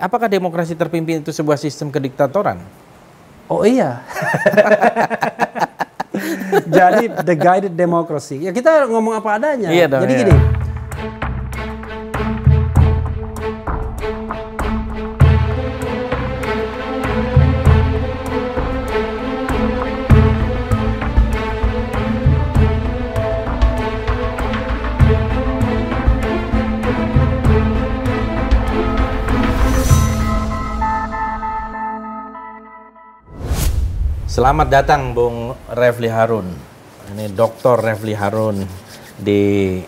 Apakah 0.00 0.30
demokrasi 0.30 0.74
terpimpin 0.74 1.20
itu 1.20 1.30
sebuah 1.30 1.60
sistem 1.60 1.90
kediktatoran? 1.90 2.58
Oh 3.50 3.66
iya. 3.66 4.00
Jadi 6.70 7.10
the 7.26 7.34
guided 7.34 7.74
democracy. 7.74 8.46
Ya 8.46 8.54
kita 8.54 8.86
ngomong 8.88 9.18
apa 9.18 9.36
adanya. 9.36 9.68
Iya 9.68 9.90
dong, 9.90 10.00
Jadi 10.06 10.12
iya. 10.14 10.20
gini. 10.24 10.34
Selamat 34.44 34.68
datang 34.68 35.16
Bung 35.16 35.56
Refli 35.72 36.04
Harun. 36.04 36.44
Ini 37.16 37.32
Dr. 37.32 37.80
Refli 37.80 38.12
Harun 38.12 38.60
di 39.16 39.80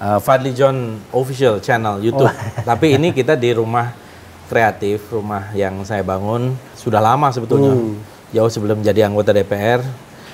uh, 0.00 0.16
Fadli 0.16 0.56
John 0.56 0.96
Official 1.12 1.60
Channel 1.60 2.00
YouTube. 2.00 2.32
Tapi 2.72 2.96
ini 2.96 3.12
kita 3.12 3.36
di 3.36 3.52
rumah 3.52 3.92
kreatif, 4.48 5.12
rumah 5.12 5.52
yang 5.52 5.84
saya 5.84 6.00
bangun 6.00 6.56
sudah 6.72 7.04
lama 7.04 7.28
sebetulnya. 7.36 7.76
Jauh 8.32 8.48
sebelum 8.48 8.80
jadi 8.80 9.04
anggota 9.04 9.36
DPR. 9.36 9.84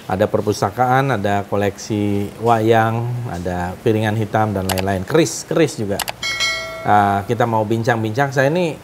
Ada 0.07 0.31
perpustakaan, 0.31 1.19
ada 1.19 1.43
koleksi 1.51 2.31
wayang, 2.39 3.11
ada 3.27 3.75
piringan 3.83 4.15
hitam 4.15 4.55
dan 4.55 4.71
lain-lain. 4.71 5.03
Keris, 5.03 5.43
keris 5.43 5.75
juga. 5.83 5.99
Uh, 6.87 7.27
kita 7.27 7.43
mau 7.43 7.67
bincang-bincang. 7.67 8.31
Saya 8.31 8.55
ini 8.55 8.79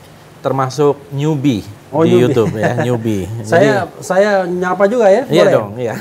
termasuk 0.45 1.01
newbie 1.09 1.65
Oh, 1.89 2.03
di 2.03 2.11
newbie. 2.11 2.23
YouTube 2.27 2.53
ya, 2.53 2.71
newbie. 2.83 3.25
Saya 3.49 3.87
saya 4.03 4.31
nyapa 4.45 4.85
juga 4.85 5.07
ya. 5.09 5.23
Iya 5.25 5.43
Boleh? 5.47 5.55
dong, 5.55 5.71
iya. 5.79 5.95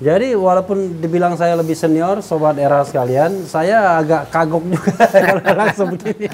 Jadi 0.00 0.32
walaupun 0.32 0.96
dibilang 0.96 1.36
saya 1.36 1.60
lebih 1.60 1.76
senior, 1.76 2.24
sobat 2.24 2.56
era 2.56 2.80
sekalian, 2.88 3.44
saya 3.44 4.00
agak 4.00 4.32
kagok 4.32 4.64
juga 4.64 4.96
kalau 5.28 5.44
langsung 5.44 5.88
begini. 5.92 6.28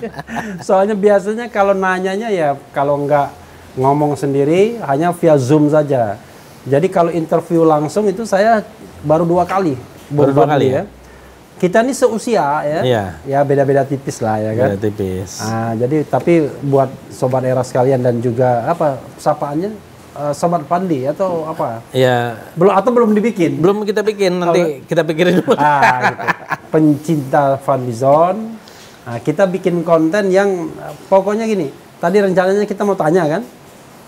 Soalnya 0.62 0.94
biasanya 0.94 1.46
kalau 1.50 1.74
nanyanya 1.74 2.30
ya 2.30 2.54
kalau 2.70 3.02
nggak 3.02 3.26
ngomong 3.74 4.14
sendiri 4.14 4.78
hanya 4.86 5.10
via 5.10 5.34
zoom 5.34 5.66
saja. 5.66 6.14
Jadi 6.62 6.86
kalau 6.86 7.10
interview 7.10 7.66
langsung 7.66 8.06
itu 8.06 8.22
saya 8.22 8.62
baru 9.02 9.26
dua 9.26 9.42
kali. 9.42 9.74
Baru 10.14 10.30
dua 10.30 10.46
kali 10.46 10.66
Fadli 10.70 10.78
ya? 10.78 10.82
Kita 11.56 11.80
ini 11.80 11.92
seusia 11.92 12.44
ya. 12.60 12.80
Iya. 12.84 13.04
Ya 13.24 13.40
beda-beda 13.40 13.82
tipis 13.82 14.20
lah 14.20 14.36
ya 14.36 14.52
kan. 14.52 14.68
Beda 14.72 14.80
tipis. 14.82 15.40
Ah, 15.40 15.72
jadi 15.72 16.04
tapi 16.04 16.52
buat 16.62 16.92
sobat 17.08 17.42
era 17.42 17.64
sekalian 17.64 18.00
dan 18.00 18.20
juga 18.20 18.64
apa 18.66 19.00
sapaannya 19.16 19.72
Eh, 20.16 20.32
sobat 20.32 20.64
Pandi 20.64 21.04
atau 21.04 21.44
apa? 21.44 21.84
Ya, 21.92 22.40
Belum 22.56 22.72
atau 22.72 22.88
belum 22.88 23.12
dibikin? 23.12 23.60
belum 23.60 23.84
kita 23.84 24.00
bikin, 24.00 24.40
nanti 24.40 24.80
kita 24.88 25.04
pikirin 25.04 25.44
dulu. 25.44 25.52
ah, 25.60 26.08
gitu. 26.08 26.24
Pencinta 26.72 27.60
Fadli 27.60 27.92
Zone. 27.92 28.56
Nah, 29.04 29.20
kita 29.20 29.44
bikin 29.44 29.84
konten 29.84 30.32
yang 30.32 30.72
pokoknya 31.06 31.44
gini. 31.44 31.68
Tadi 32.00 32.16
rencananya 32.18 32.64
kita 32.64 32.88
mau 32.88 32.96
tanya 32.96 33.28
kan. 33.28 33.42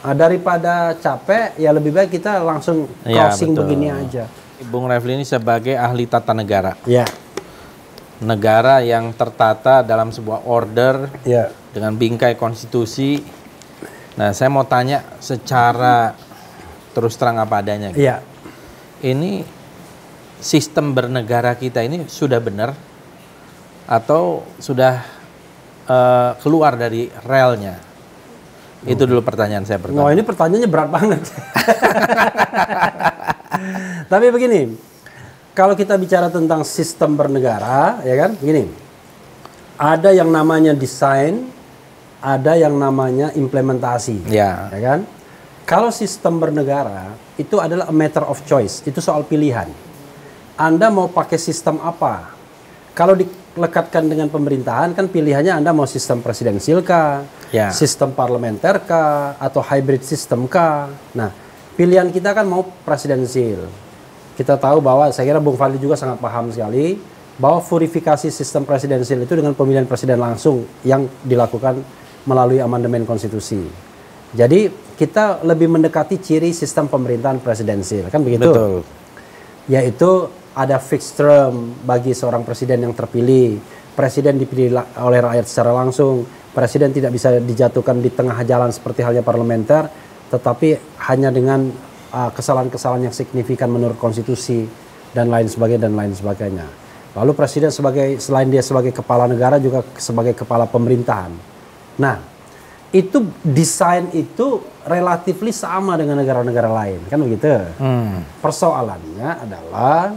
Ah, 0.00 0.16
daripada 0.16 0.96
capek, 0.96 1.60
ya 1.60 1.76
lebih 1.76 1.92
baik 1.92 2.08
kita 2.10 2.40
langsung 2.40 2.88
Iya, 3.04 3.28
crossing 3.28 3.52
betul. 3.52 3.68
begini 3.68 3.92
aja. 3.92 4.24
Bung 4.64 4.88
Refli 4.88 5.12
ini 5.12 5.28
sebagai 5.28 5.76
ahli 5.76 6.08
tata 6.08 6.32
negara. 6.32 6.72
Ya, 6.82 7.04
Negara 8.18 8.82
yang 8.82 9.14
tertata 9.14 9.86
dalam 9.86 10.10
sebuah 10.10 10.42
order 10.42 11.06
ya. 11.22 11.54
dengan 11.70 11.94
bingkai 11.94 12.34
konstitusi. 12.34 13.22
Nah, 14.18 14.34
saya 14.34 14.50
mau 14.50 14.66
tanya 14.66 15.06
secara 15.22 16.18
terus 16.90 17.14
terang 17.14 17.38
apa 17.38 17.62
adanya. 17.62 17.94
gitu. 17.94 18.02
Iya. 18.02 18.18
Ini 18.98 19.46
sistem 20.42 20.90
bernegara 20.94 21.54
kita 21.54 21.86
ini 21.86 22.10
sudah 22.10 22.42
benar 22.42 22.74
atau 23.86 24.42
sudah 24.58 25.06
eh, 25.86 26.30
keluar 26.42 26.74
dari 26.74 27.06
relnya? 27.22 27.88
Itu 28.86 29.10
dulu 29.10 29.26
pertanyaan 29.26 29.66
saya 29.66 29.82
pertama. 29.82 30.06
Nah, 30.06 30.14
ini 30.14 30.22
pertanyaannya 30.22 30.70
berat 30.70 30.90
banget. 30.90 31.22
Tapi 34.12 34.26
begini, 34.30 34.70
kalau 35.58 35.74
kita 35.74 35.98
bicara 35.98 36.30
tentang 36.30 36.62
sistem 36.62 37.18
bernegara, 37.18 37.98
ya 38.06 38.14
kan, 38.14 38.38
begini, 38.38 38.70
ada 39.74 40.14
yang 40.14 40.30
namanya 40.30 40.70
desain, 40.70 41.50
ada 42.22 42.54
yang 42.54 42.78
namanya 42.78 43.34
implementasi, 43.34 44.22
Ya. 44.30 44.70
ya 44.70 44.78
kan. 44.78 45.00
Kalau 45.66 45.90
sistem 45.90 46.38
bernegara 46.38 47.10
itu 47.34 47.58
adalah 47.58 47.90
a 47.90 47.94
matter 47.94 48.22
of 48.22 48.38
choice, 48.46 48.86
itu 48.86 49.02
soal 49.02 49.26
pilihan. 49.26 49.66
Anda 50.54 50.94
mau 50.94 51.10
pakai 51.10 51.42
sistem 51.42 51.82
apa? 51.82 52.38
Kalau 52.94 53.18
dilekatkan 53.18 54.06
dengan 54.06 54.30
pemerintahan 54.30 54.94
kan 54.94 55.10
pilihannya 55.10 55.58
Anda 55.58 55.74
mau 55.74 55.90
sistem 55.90 56.22
presidensil 56.22 56.86
kah, 56.86 57.26
Ya. 57.50 57.74
sistem 57.74 58.14
parlementer 58.14 58.78
kah, 58.86 59.34
atau 59.42 59.58
hybrid 59.58 60.06
system 60.06 60.46
kah? 60.46 60.86
Nah, 61.18 61.34
pilihan 61.74 62.14
kita 62.14 62.30
kan 62.30 62.46
mau 62.46 62.62
presidensil. 62.86 63.87
Kita 64.38 64.54
tahu 64.54 64.78
bahwa 64.78 65.10
saya 65.10 65.34
kira 65.34 65.42
Bung 65.42 65.58
Fadli 65.58 65.82
juga 65.82 65.98
sangat 65.98 66.22
paham 66.22 66.54
sekali 66.54 66.94
bahwa 67.42 67.58
verifikasi 67.58 68.30
sistem 68.30 68.62
presidensil 68.62 69.18
itu 69.18 69.34
dengan 69.34 69.50
pemilihan 69.58 69.82
presiden 69.82 70.22
langsung 70.22 70.62
yang 70.86 71.10
dilakukan 71.26 71.82
melalui 72.22 72.62
amandemen 72.62 73.02
konstitusi. 73.02 73.66
Jadi 74.30 74.70
kita 74.94 75.42
lebih 75.42 75.66
mendekati 75.66 76.22
ciri 76.22 76.54
sistem 76.54 76.86
pemerintahan 76.86 77.42
presidensil, 77.42 78.06
kan 78.14 78.22
begitu? 78.22 78.46
Betul. 78.46 78.86
yaitu 79.68 80.32
ada 80.56 80.80
fixed 80.80 81.20
term 81.20 81.76
bagi 81.84 82.16
seorang 82.16 82.42
presiden 82.42 82.88
yang 82.88 82.94
terpilih. 82.96 83.60
Presiden 83.92 84.38
dipilih 84.40 84.74
oleh 85.02 85.20
rakyat 85.20 85.44
secara 85.44 85.76
langsung. 85.76 86.24
Presiden 86.54 86.90
tidak 86.90 87.12
bisa 87.12 87.36
dijatuhkan 87.36 88.00
di 88.00 88.10
tengah 88.10 88.38
jalan 88.42 88.72
seperti 88.72 89.04
halnya 89.04 89.20
parlementer, 89.20 89.86
tetapi 90.32 90.98
hanya 91.10 91.28
dengan 91.28 91.68
kesalahan-kesalahan 92.10 93.10
yang 93.10 93.14
signifikan 93.14 93.68
menurut 93.68 94.00
konstitusi 94.00 94.64
dan 95.12 95.28
lain 95.32 95.48
sebagainya 95.48 95.88
dan 95.88 95.94
lain 95.96 96.12
sebagainya. 96.12 96.66
Lalu 97.16 97.32
presiden 97.32 97.72
sebagai 97.72 98.20
selain 98.20 98.46
dia 98.46 98.60
sebagai 98.60 98.92
kepala 98.92 99.26
negara 99.26 99.56
juga 99.56 99.82
sebagai 99.96 100.36
kepala 100.36 100.68
pemerintahan. 100.68 101.32
Nah, 101.98 102.20
itu 102.94 103.20
desain 103.44 104.08
itu 104.16 104.64
relatifly 104.88 105.52
sama 105.52 105.98
dengan 106.00 106.16
negara-negara 106.16 106.70
lain, 106.72 107.00
kan 107.10 107.20
begitu? 107.20 107.48
Hmm. 107.76 108.24
Persoalannya 108.40 109.28
adalah 109.44 110.16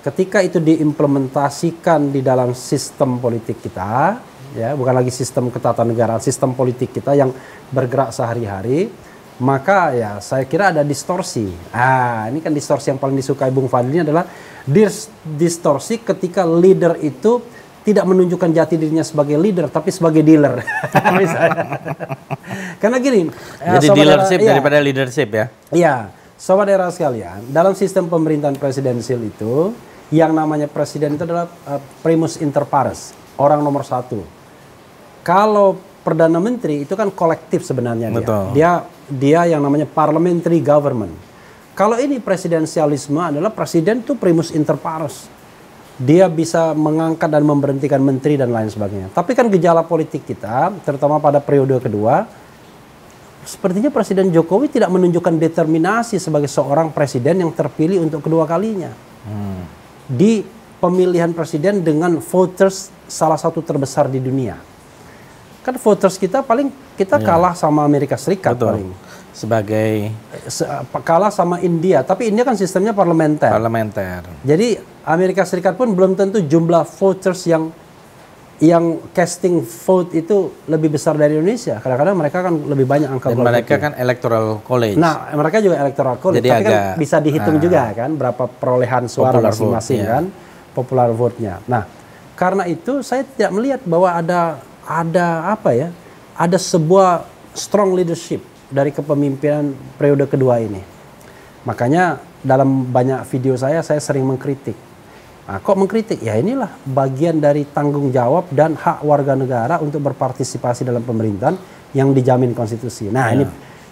ketika 0.00 0.40
itu 0.40 0.56
diimplementasikan 0.56 2.08
di 2.08 2.24
dalam 2.24 2.56
sistem 2.56 3.20
politik 3.20 3.60
kita, 3.60 4.16
ya 4.56 4.72
bukan 4.72 4.94
lagi 4.96 5.12
sistem 5.12 5.52
ketatanegaraan, 5.52 6.22
sistem 6.24 6.56
politik 6.56 6.96
kita 6.96 7.12
yang 7.12 7.28
bergerak 7.68 8.08
sehari-hari, 8.08 8.88
maka 9.42 9.90
ya 9.90 10.10
saya 10.22 10.46
kira 10.46 10.70
ada 10.70 10.86
distorsi. 10.86 11.50
Ah, 11.74 12.30
ini 12.30 12.38
kan 12.38 12.54
distorsi 12.54 12.94
yang 12.94 13.02
paling 13.02 13.18
disukai 13.18 13.50
Bung 13.50 13.66
Fadli 13.66 13.98
ini 13.98 14.06
adalah 14.06 14.22
dis- 14.62 15.10
distorsi 15.26 15.98
ketika 15.98 16.46
leader 16.46 16.94
itu 17.02 17.42
tidak 17.82 18.06
menunjukkan 18.06 18.54
jati 18.54 18.78
dirinya 18.78 19.02
sebagai 19.02 19.34
leader 19.34 19.66
tapi 19.66 19.90
sebagai 19.90 20.22
dealer. 20.22 20.62
Misalnya. 21.18 21.66
Karena 22.78 23.02
gini, 23.02 23.26
ya, 23.58 23.82
Jadi 23.82 23.88
dealership 23.98 24.38
era- 24.38 24.46
iya. 24.46 24.50
daripada 24.54 24.78
leadership 24.78 25.28
ya. 25.34 25.44
Iya, 25.74 25.94
sobat 26.38 26.70
era 26.70 26.86
sekalian, 26.94 27.50
dalam 27.50 27.74
sistem 27.74 28.06
pemerintahan 28.06 28.54
presidensil 28.54 29.18
itu, 29.26 29.74
yang 30.14 30.30
namanya 30.30 30.70
presiden 30.70 31.18
itu 31.18 31.26
adalah 31.26 31.50
uh, 31.66 31.82
primus 32.06 32.38
inter 32.38 32.62
pares, 32.62 33.10
orang 33.34 33.58
nomor 33.58 33.82
satu. 33.82 34.22
Kalau 35.26 35.78
perdana 36.02 36.38
menteri 36.42 36.82
itu 36.82 36.94
kan 36.94 37.10
kolektif 37.14 37.62
sebenarnya. 37.62 38.10
Betul. 38.10 38.54
Dia 38.54 38.82
dia 38.82 38.82
yang 39.10 39.62
namanya 39.62 39.88
parliamentary 39.88 40.62
government. 40.62 41.14
Kalau 41.72 41.96
ini 41.96 42.20
presidensialisme 42.20 43.16
adalah 43.16 43.48
presiden 43.48 44.04
itu 44.04 44.12
primus 44.12 44.52
inter 44.52 44.76
pares. 44.76 45.26
Dia 45.96 46.28
bisa 46.28 46.72
mengangkat 46.76 47.28
dan 47.28 47.44
memberhentikan 47.44 48.00
menteri 48.00 48.36
dan 48.36 48.52
lain 48.52 48.68
sebagainya. 48.68 49.08
Tapi 49.12 49.32
kan 49.32 49.48
gejala 49.48 49.84
politik 49.84 50.24
kita, 50.24 50.72
terutama 50.82 51.20
pada 51.20 51.38
periode 51.38 51.78
kedua, 51.78 52.26
sepertinya 53.44 53.92
Presiden 53.92 54.32
Jokowi 54.32 54.72
tidak 54.72 54.90
menunjukkan 54.90 55.36
determinasi 55.36 56.16
sebagai 56.16 56.48
seorang 56.48 56.90
presiden 56.90 57.44
yang 57.44 57.52
terpilih 57.54 58.02
untuk 58.02 58.24
kedua 58.24 58.48
kalinya. 58.48 58.90
Di 60.08 60.42
pemilihan 60.82 61.30
presiden 61.30 61.86
dengan 61.86 62.18
voters 62.18 62.90
salah 63.06 63.38
satu 63.38 63.62
terbesar 63.62 64.10
di 64.10 64.18
dunia. 64.18 64.58
Kan 65.62 65.78
voters 65.78 66.18
kita 66.18 66.42
paling 66.42 66.74
kita 67.02 67.16
kalah 67.18 67.52
sama 67.52 67.82
Amerika 67.82 68.14
Serikat 68.14 68.54
Betul. 68.54 68.68
paling. 68.70 68.90
Sebagai 69.32 70.12
Se- 70.46 70.68
kalah 71.00 71.32
sama 71.32 71.56
India, 71.58 72.04
tapi 72.04 72.28
India 72.28 72.44
kan 72.44 72.52
sistemnya 72.52 72.92
parlementer. 72.92 73.48
parlementer. 73.48 74.22
Jadi 74.44 74.76
Amerika 75.02 75.42
Serikat 75.42 75.74
pun 75.74 75.90
belum 75.92 76.14
tentu 76.14 76.38
jumlah 76.38 76.84
voters 76.84 77.42
yang 77.44 77.72
yang 78.62 79.02
casting 79.10 79.58
vote 79.58 80.14
itu 80.14 80.54
lebih 80.70 80.94
besar 80.94 81.18
dari 81.18 81.34
Indonesia. 81.34 81.82
Kadang-kadang 81.82 82.14
mereka 82.14 82.46
kan 82.46 82.54
lebih 82.54 82.86
banyak 82.86 83.10
angka 83.10 83.34
Dan 83.34 83.42
mereka 83.42 83.74
kan 83.74 83.92
electoral 83.98 84.62
college. 84.62 84.94
Nah, 84.94 85.34
mereka 85.34 85.58
juga 85.58 85.82
electoral 85.82 86.14
college, 86.22 86.46
Jadi 86.46 86.50
tapi 86.52 86.62
kan 86.62 86.70
agak- 86.70 86.96
bisa 87.02 87.16
dihitung 87.18 87.56
ah. 87.58 87.62
juga 87.62 87.80
kan 87.90 88.10
berapa 88.14 88.44
perolehan 88.46 89.10
suara 89.10 89.42
masing-masing 89.42 90.06
ya. 90.06 90.10
kan, 90.14 90.24
popular 90.78 91.10
vote-nya. 91.10 91.58
Nah, 91.66 91.90
karena 92.38 92.62
itu 92.70 93.02
saya 93.02 93.26
tidak 93.26 93.50
melihat 93.50 93.80
bahwa 93.82 94.14
ada 94.14 94.62
ada 94.86 95.50
apa 95.50 95.74
ya? 95.74 95.88
Ada 96.32 96.56
sebuah 96.56 97.28
strong 97.52 97.92
leadership 97.92 98.40
dari 98.72 98.88
kepemimpinan 98.88 99.76
periode 100.00 100.24
kedua 100.28 100.58
ini. 100.64 100.80
Makanya 101.68 102.18
dalam 102.42 102.88
banyak 102.88 103.22
video 103.28 103.54
saya 103.54 103.84
saya 103.84 104.00
sering 104.02 104.24
mengkritik. 104.26 104.74
Nah, 105.42 105.58
kok 105.58 105.76
mengkritik? 105.76 106.22
Ya 106.22 106.38
inilah 106.38 106.70
bagian 106.86 107.42
dari 107.42 107.66
tanggung 107.68 108.08
jawab 108.14 108.48
dan 108.54 108.78
hak 108.78 109.04
warga 109.04 109.36
negara 109.36 109.76
untuk 109.82 110.00
berpartisipasi 110.00 110.86
dalam 110.86 111.02
pemerintahan 111.04 111.58
yang 111.92 112.14
dijamin 112.16 112.56
konstitusi. 112.56 113.12
Nah, 113.12 113.34
ini 113.34 113.44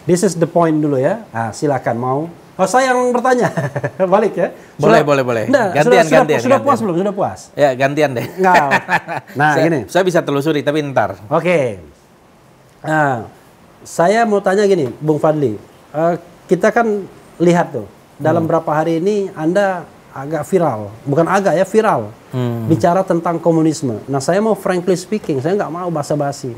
this 0.08 0.25
is 0.25 0.38
the 0.38 0.48
point 0.48 0.78
dulu 0.81 0.96
ya. 0.96 1.26
Nah, 1.31 1.52
silakan 1.52 1.96
mau. 2.00 2.20
Oh, 2.60 2.69
saya 2.69 2.92
yang 2.92 3.08
bertanya. 3.12 3.48
Balik 4.14 4.32
ya. 4.37 4.48
Boleh, 4.76 5.00
boleh, 5.00 5.22
boleh. 5.25 5.44
Nah, 5.48 5.72
Gantian, 5.72 5.84
sudah, 5.84 6.02
sudah, 6.04 6.19
gantian, 6.25 6.40
sudah 6.44 6.60
puas 6.60 6.76
gantian. 6.76 6.84
belum? 6.84 6.96
Sudah 7.00 7.14
puas? 7.16 7.40
Ya 7.56 7.70
gantian 7.72 8.10
deh. 8.16 8.26
Enggak. 8.37 8.69
Nah, 9.38 9.54
saya, 9.54 9.64
gini. 9.70 9.81
saya 9.87 10.02
bisa 10.02 10.20
telusuri 10.20 10.60
tapi 10.60 10.82
ntar. 10.90 11.16
Oke. 11.31 11.78
Nah, 12.80 13.28
saya 13.82 14.24
mau 14.24 14.40
tanya 14.40 14.64
gini, 14.64 14.88
Bung 14.98 15.16
Fadli. 15.16 15.56
Eh, 15.90 16.14
kita 16.46 16.68
kan 16.68 17.04
lihat 17.36 17.72
tuh, 17.72 17.86
dalam 18.16 18.44
Hmm. 18.44 18.50
berapa 18.50 18.70
hari 18.70 18.98
ini 18.98 19.28
Anda 19.32 19.84
agak 20.10 20.44
viral. 20.44 20.90
Bukan 21.04 21.24
agak 21.24 21.54
ya, 21.54 21.64
viral. 21.64 22.10
Hmm. 22.30 22.66
Bicara 22.66 23.00
tentang 23.02 23.38
komunisme. 23.38 24.00
Nah, 24.04 24.18
saya 24.18 24.38
mau 24.38 24.54
frankly 24.54 24.94
speaking, 24.94 25.38
saya 25.38 25.54
nggak 25.54 25.70
mau 25.70 25.88
basa-basi. 25.88 26.52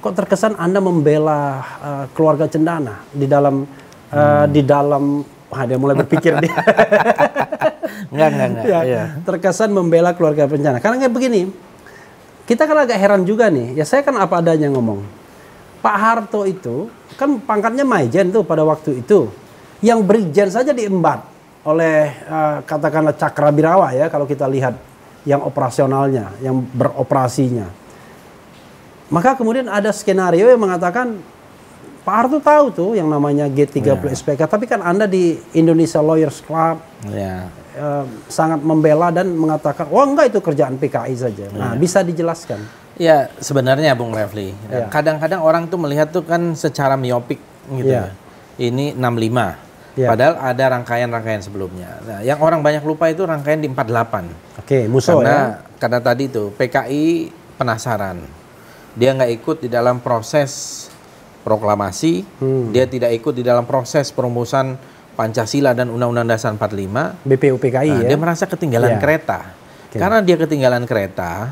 Kok 0.00 0.14
terkesan 0.16 0.56
Anda 0.56 0.80
membela 0.80 1.40
eh, 1.60 2.04
keluarga 2.12 2.44
Cendana 2.44 3.04
di 3.10 3.24
dalam 3.24 3.64
eh, 4.08 4.16
Hmm. 4.16 4.46
di 4.48 4.62
dalam 4.62 5.04
Wah, 5.50 5.66
dia 5.66 5.74
mulai 5.74 5.98
berpikir 5.98 6.38
dia. 6.38 6.46
Enggak, 8.14 8.28
enggak, 8.30 8.48
enggak. 8.54 8.64
ya, 8.64 8.80
Iya. 8.86 9.02
terkesan 9.26 9.74
membela 9.74 10.14
keluarga 10.14 10.46
bencana. 10.46 10.78
Karena 10.78 11.02
kayak 11.02 11.10
begini, 11.10 11.50
kita 12.46 12.70
kan 12.70 12.78
agak 12.78 12.94
heran 12.94 13.26
juga 13.26 13.50
nih. 13.50 13.74
Ya 13.74 13.82
saya 13.82 14.06
kan 14.06 14.14
apa 14.14 14.38
adanya 14.38 14.70
ngomong. 14.70 15.02
Pak 15.80 15.96
Harto 15.96 16.44
itu 16.44 16.92
kan 17.16 17.40
pangkatnya 17.40 17.84
Maijen 17.84 18.28
tuh 18.30 18.44
pada 18.44 18.64
waktu 18.64 19.00
itu. 19.00 19.32
Yang 19.80 20.00
Brigjen 20.04 20.48
saja 20.52 20.76
diembat 20.76 21.24
oleh 21.64 22.12
eh, 22.12 22.56
katakanlah 22.64 23.16
Cakrabirawa 23.16 23.96
ya 23.96 24.12
kalau 24.12 24.28
kita 24.28 24.44
lihat 24.44 24.76
yang 25.24 25.40
operasionalnya, 25.40 26.36
yang 26.40 26.60
beroperasinya. 26.72 27.68
Maka 29.10 29.34
kemudian 29.34 29.66
ada 29.66 29.90
skenario 29.90 30.46
yang 30.46 30.60
mengatakan 30.60 31.18
Pak 32.00 32.14
Harto 32.16 32.38
tahu 32.40 32.66
tuh 32.72 32.90
yang 32.96 33.10
namanya 33.10 33.44
G30 33.44 34.00
SPK, 34.16 34.48
tapi 34.48 34.64
kan 34.64 34.80
Anda 34.80 35.04
di 35.04 35.36
Indonesia 35.52 36.00
Lawyers 36.00 36.40
Club 36.40 36.80
Ya. 37.08 37.48
eh, 37.76 38.04
sangat 38.28 38.64
membela 38.64 39.12
dan 39.12 39.28
mengatakan, 39.32 39.88
"Wah, 39.92 40.08
enggak 40.08 40.32
itu 40.32 40.40
kerjaan 40.40 40.80
PKI 40.80 41.14
saja." 41.16 41.46
Nah, 41.52 41.76
bisa 41.76 42.00
dijelaskan. 42.00 42.79
Ya 42.96 43.30
sebenarnya 43.38 43.94
Bung 43.94 44.12
Refli, 44.12 44.52
Iya. 44.68 44.90
kadang-kadang 44.90 45.40
orang 45.40 45.64
tuh 45.66 45.78
melihat 45.78 46.10
tuh 46.10 46.22
kan 46.22 46.52
secara 46.52 46.96
miopik 46.96 47.38
gitu. 47.70 47.90
Iya. 47.92 48.12
ya. 48.12 48.12
Ini 48.60 48.92
65. 48.92 49.56
Iya. 49.96 50.06
Padahal 50.06 50.34
ada 50.36 50.64
rangkaian-rangkaian 50.76 51.40
sebelumnya. 51.40 51.98
Nah, 52.04 52.20
yang 52.20 52.38
orang 52.38 52.60
banyak 52.60 52.84
lupa 52.84 53.08
itu 53.08 53.24
rangkaian 53.24 53.58
di 53.58 53.66
48. 53.66 54.28
Oke, 54.60 54.84
musuh 54.86 55.18
karena 55.18 55.32
ya. 55.32 55.46
karena 55.80 55.98
tadi 55.98 56.22
itu 56.28 56.52
PKI 56.54 57.06
penasaran. 57.56 58.20
Dia 58.94 59.16
nggak 59.16 59.32
ikut 59.34 59.56
di 59.60 59.68
dalam 59.70 59.98
proses 59.98 60.86
proklamasi, 61.40 62.22
Hmm. 62.38 62.68
dia 62.70 62.84
tidak 62.84 63.16
ikut 63.16 63.32
di 63.32 63.40
dalam 63.40 63.64
proses 63.64 64.12
perumusan 64.12 64.76
Pancasila 65.16 65.72
dan 65.72 65.88
Undang-Undang 65.88 66.28
Dasar 66.28 66.52
45. 66.52 67.16
BPU 67.24 67.56
PKI 67.56 67.90
Nah, 67.90 68.00
ya. 68.04 68.08
Dia 68.12 68.18
merasa 68.20 68.44
ketinggalan 68.44 68.96
Iya. 68.96 69.00
kereta. 69.00 69.40
Oke. 69.88 69.98
Karena 69.98 70.18
dia 70.20 70.36
ketinggalan 70.36 70.84
kereta, 70.84 71.50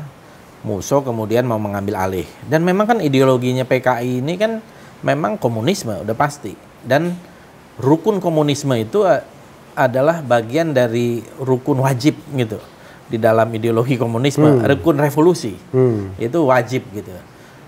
Musso 0.63 0.99
kemudian 0.99 1.47
mau 1.47 1.61
mengambil 1.61 1.95
alih. 1.99 2.27
Dan 2.43 2.67
memang 2.67 2.85
kan 2.87 2.99
ideologinya 2.99 3.63
PKI 3.63 4.19
ini 4.19 4.35
kan 4.35 4.59
memang 5.03 5.39
komunisme, 5.39 6.03
udah 6.03 6.15
pasti. 6.15 6.55
Dan 6.83 7.15
rukun 7.79 8.19
komunisme 8.19 8.75
itu 8.75 9.07
eh, 9.07 9.23
adalah 9.79 10.19
bagian 10.19 10.75
dari 10.75 11.23
rukun 11.39 11.79
wajib 11.79 12.19
gitu 12.35 12.59
di 13.09 13.17
dalam 13.17 13.47
ideologi 13.55 13.95
komunisme, 13.95 14.59
rukun 14.61 14.99
revolusi. 14.99 15.55
Hmm. 15.71 16.13
Itu 16.19 16.51
wajib 16.51 16.85
gitu. 16.91 17.09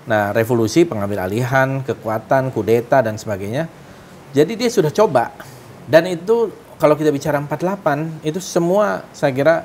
Nah, 0.05 0.35
revolusi, 0.35 0.83
pengambil 0.83 1.25
alihan, 1.25 1.81
kekuatan, 1.81 2.51
kudeta 2.51 2.99
dan 3.01 3.15
sebagainya. 3.15 3.71
Jadi 4.35 4.59
dia 4.59 4.69
sudah 4.69 4.91
coba. 4.91 5.31
Dan 5.87 6.11
itu 6.11 6.51
kalau 6.81 6.97
kita 6.97 7.13
bicara 7.13 7.37
48, 7.37 8.25
itu 8.25 8.41
semua 8.41 9.05
saya 9.13 9.31
kira 9.33 9.55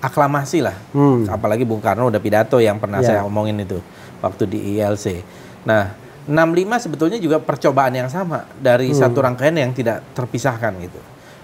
aklamasi 0.00 0.60
lah. 0.60 0.76
Hmm. 0.92 1.24
Apalagi 1.26 1.64
Bung 1.64 1.80
Karno 1.80 2.08
udah 2.08 2.20
pidato 2.20 2.60
yang 2.60 2.76
pernah 2.76 3.00
Ya. 3.00 3.06
saya 3.06 3.20
omongin 3.24 3.56
itu 3.58 3.80
waktu 4.20 4.44
di 4.46 4.58
ILC. 4.76 5.22
Nah, 5.64 5.92
65 6.26 6.82
sebetulnya 6.82 7.18
juga 7.18 7.38
percobaan 7.38 7.94
yang 7.94 8.10
sama 8.10 8.44
dari 8.58 8.90
Hmm. 8.90 8.98
satu 8.98 9.18
rangkaian 9.22 9.54
yang 9.54 9.70
tidak 9.70 10.02
terpisahkan 10.12 10.74
gitu. 10.80 10.98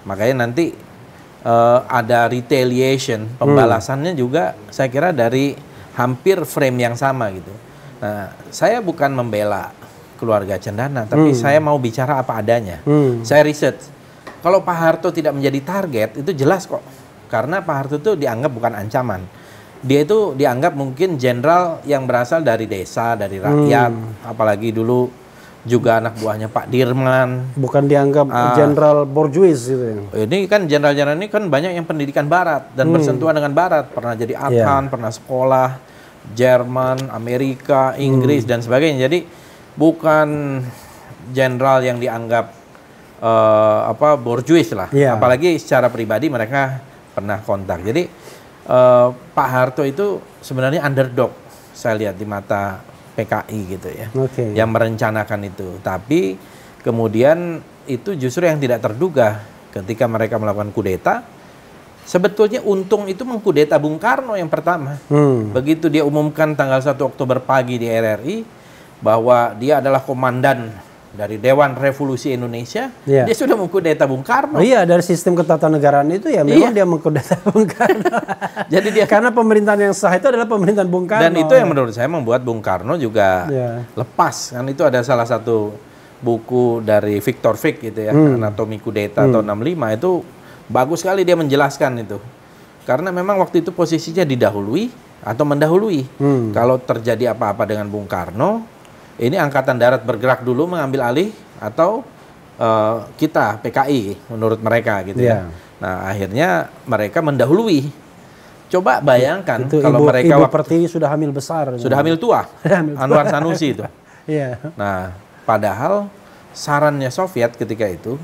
Makanya 0.05 0.47
nanti 0.47 0.75
eh, 1.43 1.81
ada 1.91 2.31
retaliation, 2.31 3.27
pembalasannya 3.35 4.15
juga 4.15 4.55
saya 4.71 4.87
kira 4.87 5.11
dari 5.11 5.59
hampir 5.99 6.39
frame 6.47 6.87
yang 6.87 6.95
sama 6.95 7.35
gitu. 7.35 7.51
Nah, 7.99 8.31
saya 8.47 8.79
bukan 8.79 9.11
membela 9.11 9.75
keluarga 10.19 10.55
Cendana, 10.55 11.03
tapi 11.03 11.35
saya 11.35 11.59
mau 11.59 11.75
bicara 11.83 12.23
apa 12.23 12.39
adanya. 12.39 12.79
Hmm. 12.87 13.27
Saya 13.27 13.43
riset. 13.43 13.75
Kalau 14.39 14.63
Pak 14.63 14.77
Harto 14.79 15.11
tidak 15.11 15.35
menjadi 15.35 15.59
target, 15.63 16.23
itu 16.23 16.31
jelas 16.31 16.63
kok. 16.63 16.79
Karena 17.33 17.65
Pak 17.65 17.75
Harto 17.75 17.97
itu 17.97 18.13
dianggap 18.13 18.53
bukan 18.53 18.77
ancaman. 18.77 19.25
Dia 19.81 20.05
itu 20.05 20.37
dianggap 20.37 20.77
mungkin 20.77 21.17
jenderal 21.17 21.81
yang 21.89 22.05
berasal 22.05 22.45
dari 22.45 22.69
desa, 22.69 23.17
dari 23.17 23.41
rakyat, 23.41 23.91
apalagi 24.29 24.69
dulu 24.71 25.09
juga 25.65 25.99
anak 26.03 26.21
buahnya 26.21 26.53
Pak 26.53 26.69
Dirman. 26.69 27.57
Bukan 27.57 27.89
dianggap 27.89 28.27
Ah. 28.29 28.55
Jenderal 28.55 29.09
Borjuis 29.09 29.65
gitu 29.65 29.83
ya. 30.13 30.27
Ini 30.29 30.47
kan 30.47 30.69
jenderal-jenderal 30.69 31.17
ini 31.17 31.33
kan 31.33 31.49
banyak 31.49 31.73
yang 31.73 31.87
pendidikan 31.89 32.29
barat 32.29 32.69
dan 32.77 32.93
bersentuhan 32.93 33.33
dengan 33.33 33.57
barat, 33.57 33.89
pernah 33.91 34.13
jadi 34.13 34.37
Athan, 34.37 34.91
pernah 34.93 35.11
sekolah 35.11 35.81
Jerman, 36.37 37.11
Amerika, 37.11 37.99
Inggris 37.99 38.47
dan 38.47 38.63
sebagainya. 38.63 39.11
Jadi 39.11 39.27
bukan 39.75 40.61
jenderal 41.35 41.83
yang 41.83 41.99
dianggap 41.99 42.55
eh, 43.19 43.81
apa 43.91 44.15
borjuis 44.19 44.71
lah. 44.75 44.91
Iya. 44.95 45.19
Apalagi 45.19 45.59
secara 45.59 45.91
pribadi 45.91 46.27
mereka 46.31 46.92
pernah 47.13 47.39
kontak. 47.45 47.85
Jadi 47.85 48.03
eh, 48.69 49.09
Pak 49.13 49.49
Harto 49.49 49.83
itu 49.85 50.21
sebenarnya 50.41 50.85
underdog 50.85 51.33
saya 51.73 51.97
lihat 51.97 52.17
di 52.21 52.27
mata 52.29 52.85
PKI 53.13 53.61
gitu 53.77 53.89
ya 53.93 54.07
Oke. 54.17 54.57
yang 54.57 54.73
merencanakan 54.73 55.41
itu. 55.49 55.81
Tapi 55.85 56.37
kemudian 56.81 57.61
itu 57.89 58.15
justru 58.17 58.49
yang 58.49 58.61
tidak 58.61 58.81
terduga 58.85 59.43
ketika 59.73 60.05
mereka 60.09 60.37
melakukan 60.37 60.73
kudeta. 60.73 61.25
Sebetulnya 62.03 62.59
untung 62.67 63.07
itu 63.07 63.23
mengkudeta 63.23 63.79
Bung 63.79 63.95
Karno 63.95 64.35
yang 64.35 64.51
pertama. 64.51 64.99
Hmm. 65.07 65.55
Begitu 65.55 65.87
dia 65.87 66.03
umumkan 66.03 66.51
tanggal 66.59 66.83
1 66.83 66.99
Oktober 66.99 67.39
pagi 67.39 67.79
di 67.79 67.87
RRI 67.87 68.43
bahwa 68.99 69.55
dia 69.55 69.79
adalah 69.79 70.03
komandan 70.03 70.75
dari 71.13 71.37
Dewan 71.37 71.73
Revolusi 71.73 72.33
Indonesia, 72.33 72.89
Iya. 73.05 73.25
dia 73.25 73.37
sudah 73.37 73.53
mengkudeta 73.53 74.05
Bung 74.05 74.21
Karno. 74.21 74.57
Oh 74.57 74.65
iya 74.65 74.83
dari 74.83 75.01
sistem 75.01 75.33
ketatanegaraan 75.35 76.09
itu 76.09 76.27
ya 76.27 76.41
memang 76.41 76.73
dia 76.73 76.83
mengkudeta 76.83 77.37
Bung 77.45 77.69
Karno. 77.69 78.09
Jadi 78.73 78.89
dia 78.91 79.05
Karena 79.05 79.29
pemerintahan 79.29 79.81
yang 79.83 79.93
sah 79.93 80.11
itu 80.11 80.25
adalah 80.25 80.45
pemerintahan 80.47 80.89
Bung 80.89 81.05
Karno. 81.05 81.23
dan 81.23 81.33
itu 81.35 81.53
yang 81.53 81.69
menurut 81.69 81.93
saya 81.93 82.09
membuat 82.09 82.41
Bung 82.41 82.59
Karno 82.59 82.97
juga 82.97 83.45
Iya. 83.47 83.85
lepas 83.95 84.35
kan 84.53 84.65
itu 84.67 84.83
ada 84.83 85.01
salah 85.03 85.25
satu 85.25 85.77
buku 86.19 86.81
dari 86.81 87.19
Victor 87.19 87.55
Frick 87.55 87.83
gitu 87.83 88.01
ya 88.01 88.11
Hmm. 88.11 88.39
anatomi 88.39 88.79
kudeta 88.79 89.27
tahun 89.27 89.45
65 89.45 89.93
itu 89.93 90.11
bagus 90.65 91.03
sekali 91.03 91.23
dia 91.23 91.35
menjelaskan 91.35 91.99
itu 92.01 92.17
karena 92.83 93.11
memang 93.11 93.37
waktu 93.37 93.61
itu 93.61 93.69
posisinya 93.69 94.23
didahului 94.23 94.89
atau 95.21 95.45
mendahului 95.45 96.07
Hmm. 96.17 96.51
kalau 96.51 96.79
terjadi 96.79 97.31
apa-apa 97.31 97.63
dengan 97.65 97.85
Bung 97.85 98.07
Karno 98.07 98.65
ini 99.23 99.39
angkatan 99.39 99.79
darat 99.79 100.03
bergerak 100.03 100.43
dulu 100.43 100.67
mengambil 100.67 101.07
alih 101.07 101.31
atau 101.63 102.03
eh, 102.59 102.97
kita 103.17 103.63
PKI 103.63 104.19
menurut 104.29 104.59
mereka 104.59 105.07
gitu 105.07 105.23
Iya. 105.23 105.47
ya 105.47 105.61
nah 105.79 106.07
akhirnya 106.07 106.49
mereka 106.87 107.19
mendahului 107.19 107.91
coba 108.71 109.03
bayangkan 109.03 109.67
itu 109.67 109.83
kalau 109.83 109.99
ibu, 110.03 110.07
mereka 110.09 110.35
ibu 110.35 110.43
waktu 110.47 110.55
Pertiwi 110.55 110.87
sudah 110.87 111.09
hamil 111.11 111.31
besar. 111.31 111.75
sudah 111.77 111.97
hamil 111.99 112.17
tua 112.17 112.47
Hamil 112.65 112.95
tua. 112.95 113.03
Anwar 113.03 113.27
Sanusi 113.29 113.75
itu 113.75 113.83
Iya. 114.23 114.55
Nah, 114.79 115.11
padahal 115.43 116.07
sarannya 116.55 117.11
Soviet 117.11 117.59
ketika 117.59 117.91
itu, 117.91 118.15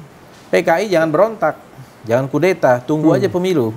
PKI 0.47 0.87
jangan 0.87 1.11
berontak, 1.11 1.59
jangan 2.07 2.31
kudeta, 2.31 2.79
tunggu 2.79 3.11
aja 3.11 3.27
pemilu. 3.27 3.75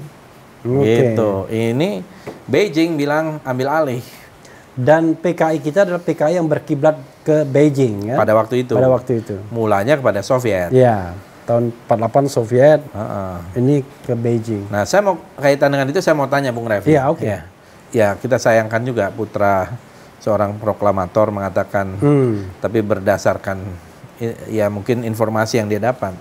Hmm. 0.61 0.85
Oke. 0.85 1.17
Gitu. 1.17 1.31
Ini 1.49 2.05
Beijing 2.45 2.93
bilang 2.93 3.41
ambil 3.41 3.73
alih. 3.73 4.05
Dan 4.77 5.17
PKI 5.17 5.57
kita 5.59 5.81
adalah 5.81 5.97
PKI 5.97 6.37
yang 6.37 6.45
berkiblat 6.45 6.93
ke 7.21 7.45
Beijing 7.45 8.09
ya. 8.09 8.15
Pada 8.17 8.33
waktu 8.33 8.65
itu. 8.65 8.73
Pada 8.73 8.89
waktu 8.89 9.21
itu. 9.21 9.35
Mulanya 9.49 9.95
kepada 9.95 10.21
Soviet. 10.21 10.73
Ya, 10.73 11.13
tahun 11.45 11.69
48 11.85 12.25
Soviet, 12.27 12.81
Heeh. 12.81 13.35
ini 13.57 13.75
ke 14.05 14.13
Beijing. 14.13 14.65
Nah, 14.69 14.85
saya 14.85 15.01
mau 15.01 15.17
kaitan 15.37 15.69
dengan 15.69 15.89
itu 15.89 16.01
saya 16.01 16.17
mau 16.17 16.25
tanya 16.25 16.49
Bung 16.49 16.65
Refli. 16.65 16.93
Iya, 16.93 17.09
oke. 17.09 17.21
Ya. 17.25 17.39
Ya, 17.91 18.07
kita 18.15 18.39
sayangkan 18.39 18.81
juga 18.81 19.11
putra 19.11 19.75
seorang 20.21 20.55
proklamator 20.55 21.33
mengatakan 21.33 21.97
Hmm. 21.97 22.45
tapi 22.61 22.79
berdasarkan 22.79 23.57
ya 24.47 24.69
mungkin 24.69 25.01
informasi 25.01 25.57
yang 25.57 25.65
dia 25.65 25.81
dapat 25.81 26.13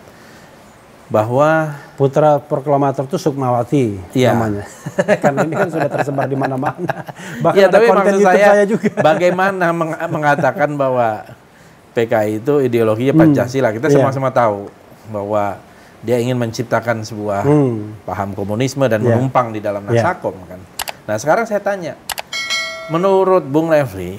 bahwa 1.10 1.74
Putra 1.98 2.38
proklamator 2.38 3.04
itu 3.04 3.18
Sukmawati 3.18 3.98
Iya. 4.16 4.32
namanya. 4.32 4.64
Karena 5.22 5.44
ini 5.44 5.52
kan 5.52 5.68
sudah 5.68 5.90
tersebar 5.90 6.24
di 6.24 6.32
mana-mana. 6.32 7.04
Bahkan 7.44 7.58
ya 7.58 7.66
ada 7.66 7.76
tapi 7.76 7.86
konten 7.86 8.00
maksud 8.00 8.14
YouTube 8.16 8.30
saya, 8.32 8.46
saya 8.48 8.64
juga. 8.64 8.88
bagaimana 8.96 9.66
meng- 9.68 10.00
mengatakan 10.08 10.70
bahwa 10.72 11.28
PKI 11.92 12.40
itu 12.40 12.54
ideologinya 12.62 13.12
Pancasila. 13.12 13.68
Kita 13.68 13.90
Iya. 13.90 14.00
sama-sama 14.00 14.30
tahu 14.30 14.70
bahwa 15.10 15.58
dia 16.00 16.16
ingin 16.16 16.38
menciptakan 16.38 17.02
sebuah 17.02 17.44
Hmm. 17.44 17.92
paham 18.00 18.32
komunisme 18.32 18.86
dan 18.86 19.02
Iya. 19.02 19.12
menumpang 19.12 19.52
di 19.52 19.60
dalam 19.60 19.84
Iya. 19.84 20.00
Nasakom 20.00 20.32
kan. 20.48 20.62
Nah, 21.04 21.16
sekarang 21.18 21.44
saya 21.44 21.58
tanya, 21.58 21.98
menurut 22.88 23.42
Bung 23.42 23.68
Refli, 23.68 24.16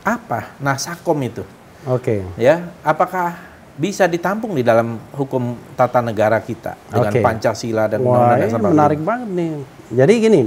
apa 0.00 0.54
Nasakom 0.56 1.18
itu? 1.18 1.42
Oke. 1.84 2.22
Ya, 2.36 2.68
apakah 2.80 3.34
bisa 3.74 4.06
ditampung 4.06 4.54
di 4.54 4.62
dalam 4.62 4.94
hukum 5.18 5.58
tata 5.74 5.98
negara 5.98 6.38
kita 6.38 6.78
dengan 6.86 7.10
Oke. 7.10 7.18
Pancasila 7.18 7.90
dan 7.90 8.06
Undang-Undang 8.06 8.40
Dasar 8.46 8.60
45? 8.62 8.70
menarik 8.70 9.00
banget 9.02 9.28
nih. 9.34 9.52
Jadi 9.90 10.12
gini, 10.22 10.42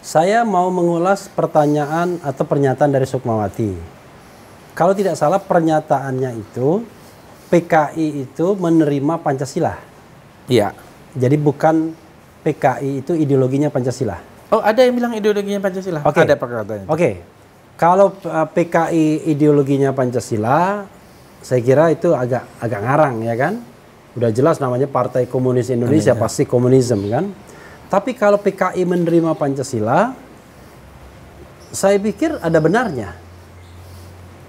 saya 0.00 0.46
mau 0.46 0.70
mengulas 0.70 1.26
pertanyaan 1.26 2.22
atau 2.22 2.46
pernyataan 2.46 2.94
dari 2.94 3.06
Sukmawati. 3.10 3.74
Kalau 4.78 4.94
tidak 4.94 5.18
salah 5.18 5.42
pernyataannya 5.42 6.30
itu 6.38 6.86
PKI 7.50 8.30
itu 8.30 8.46
menerima 8.54 9.18
Pancasila. 9.18 9.74
Iya. 10.46 10.70
Jadi 11.18 11.36
bukan 11.36 11.90
PKI 12.46 13.02
itu 13.02 13.12
ideologinya 13.18 13.66
Pancasila. 13.66 14.16
Oh, 14.54 14.62
ada 14.62 14.86
yang 14.86 14.94
bilang 14.94 15.12
ideologinya 15.14 15.58
Pancasila? 15.58 16.06
Oke. 16.06 16.22
Ada 16.22 16.38
perkataannya. 16.38 16.86
Oke. 16.86 17.22
Kalau 17.74 18.14
uh, 18.14 18.46
PKI 18.46 19.26
ideologinya 19.26 19.90
Pancasila, 19.90 20.86
saya 21.40 21.60
kira 21.64 21.88
itu 21.92 22.12
agak 22.12 22.44
agak 22.60 22.80
ngarang 22.84 23.16
ya 23.24 23.34
kan? 23.36 23.54
Udah 24.18 24.30
jelas 24.34 24.58
namanya 24.58 24.90
Partai 24.90 25.30
Komunis 25.30 25.70
Indonesia 25.70 26.12
pasti 26.18 26.42
komunisme 26.44 27.06
kan? 27.08 27.30
Tapi 27.90 28.14
kalau 28.14 28.38
PKI 28.38 28.86
menerima 28.86 29.34
Pancasila, 29.34 30.14
saya 31.70 31.98
pikir 31.98 32.38
ada 32.38 32.58
benarnya. 32.62 33.14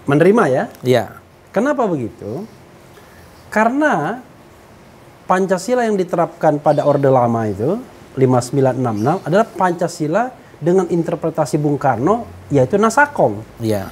Menerima 0.05 0.43
ya. 0.49 0.63
Iya. 0.81 1.05
Kenapa 1.53 1.85
begitu? 1.85 2.45
Karena 3.53 4.21
Pancasila 5.25 5.85
yang 5.85 5.95
diterapkan 5.95 6.57
pada 6.59 6.83
Orde 6.83 7.07
Lama 7.07 7.47
itu 7.47 7.79
5966 8.17 9.27
adalah 9.27 9.47
Pancasila 9.47 10.23
dengan 10.61 10.85
interpretasi 10.89 11.55
Bung 11.57 11.79
Karno 11.79 12.27
yaitu 12.51 12.75
Nasakom 12.77 13.41
Iya. 13.57 13.89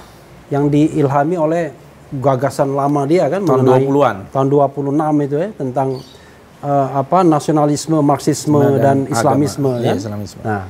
yang 0.51 0.67
diilhami 0.67 1.35
oleh 1.39 1.63
gagasan 2.09 2.73
lama 2.73 3.05
dia 3.05 3.29
kan 3.29 3.45
Tahun 3.45 3.61
mengenai 3.61 3.85
20-an. 3.85 4.17
tahun 4.33 4.47
26 4.49 5.25
itu 5.29 5.35
ya 5.37 5.49
tentang 5.53 5.89
eh, 6.65 6.87
apa 6.97 7.21
nasionalisme, 7.21 7.97
marxisme 8.01 8.57
Dan 8.57 8.73
dan, 8.81 8.97
agama. 9.05 9.13
islamisme 9.13 9.69
Iya, 9.77 9.85
kan. 9.85 9.97
Islamisme. 10.01 10.41
Nah, 10.41 10.63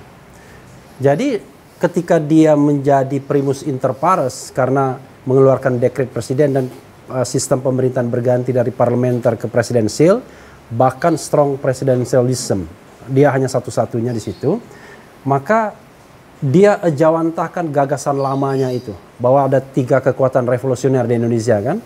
jadi 1.00 1.40
ketika 1.80 2.20
dia 2.20 2.60
menjadi 2.60 3.24
primus 3.24 3.64
inter 3.64 3.96
pares 3.96 4.52
karena 4.52 5.00
mengeluarkan 5.24 5.80
dekret 5.80 6.12
presiden 6.12 6.50
dan 6.52 6.66
uh, 7.08 7.24
sistem 7.24 7.64
pemerintahan 7.64 8.12
berganti 8.12 8.52
dari 8.52 8.68
parlementer 8.74 9.40
ke 9.40 9.48
presidensial, 9.48 10.20
bahkan 10.68 11.16
strong 11.16 11.56
presidentialism, 11.56 12.68
dia 13.08 13.32
hanya 13.32 13.48
satu-satunya 13.48 14.12
di 14.12 14.20
situ, 14.20 14.60
maka 15.24 15.72
dia 16.44 16.80
jawantahkan 16.84 17.72
gagasan 17.72 18.20
lamanya 18.20 18.72
itu 18.72 18.92
bahwa 19.20 19.46
ada 19.52 19.60
tiga 19.60 20.00
kekuatan 20.00 20.48
revolusioner 20.48 21.04
di 21.06 21.20
Indonesia 21.20 21.60
kan, 21.60 21.78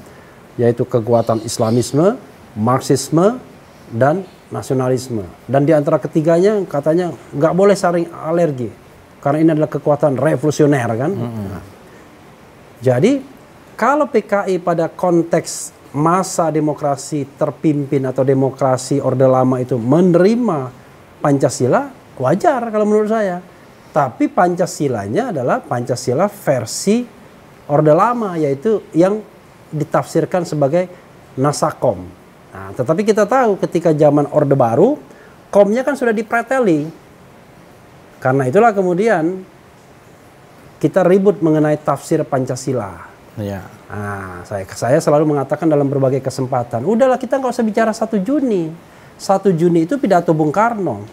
yaitu 0.56 0.86
kekuatan 0.86 1.42
Islamisme, 1.42 2.16
Marxisme, 2.54 3.42
dan 3.90 4.24
nasionalisme. 4.54 5.26
Dan 5.50 5.66
di 5.66 5.74
antara 5.74 5.98
ketiganya 5.98 6.62
katanya 6.70 7.10
nggak 7.34 7.54
boleh 7.58 7.74
saling 7.74 8.06
alergi 8.14 8.70
karena 9.18 9.38
ini 9.42 9.50
adalah 9.58 9.72
kekuatan 9.72 10.14
revolusioner 10.20 10.90
kan. 10.94 11.12
Nah, 11.16 11.64
jadi 12.84 13.24
kalau 13.74 14.06
PKI 14.06 14.62
pada 14.62 14.92
konteks 14.92 15.74
masa 15.94 16.50
demokrasi 16.50 17.26
terpimpin 17.38 18.04
atau 18.06 18.26
demokrasi 18.26 19.02
Orde 19.02 19.26
Lama 19.26 19.62
itu 19.62 19.78
menerima 19.78 20.70
Pancasila, 21.24 21.90
wajar 22.20 22.68
kalau 22.70 22.86
menurut 22.86 23.10
saya. 23.10 23.40
Tapi 23.94 24.26
Pancasilanya 24.26 25.30
adalah 25.30 25.62
Pancasila 25.62 26.26
versi 26.26 27.06
Orde 27.68 27.94
Lama 27.96 28.36
yaitu 28.36 28.84
yang 28.92 29.24
ditafsirkan 29.74 30.44
sebagai 30.44 30.88
Nasakom. 31.40 32.06
Nah, 32.54 32.70
tetapi 32.78 33.02
kita 33.02 33.26
tahu 33.26 33.58
ketika 33.58 33.90
zaman 33.98 34.30
Orde 34.30 34.54
Baru, 34.54 35.02
komnya 35.50 35.82
kan 35.82 35.98
sudah 35.98 36.14
dipreteli. 36.14 36.86
Karena 38.22 38.46
itulah 38.46 38.72
kemudian 38.72 39.42
kita 40.78 41.02
ribut 41.02 41.42
mengenai 41.42 41.80
tafsir 41.82 42.22
Pancasila. 42.22 43.10
Iya. 43.40 43.66
Nah, 43.90 44.46
saya 44.46 44.66
saya 44.70 45.00
selalu 45.02 45.34
mengatakan 45.34 45.66
dalam 45.66 45.90
berbagai 45.90 46.22
kesempatan, 46.22 46.86
udahlah 46.86 47.18
kita 47.18 47.42
nggak 47.42 47.54
usah 47.54 47.66
bicara 47.66 47.92
satu 47.94 48.22
Juni. 48.22 48.70
Satu 49.18 49.50
Juni 49.54 49.90
itu 49.90 49.98
pidato 49.98 50.34
Bung 50.38 50.54
Karno. 50.54 51.06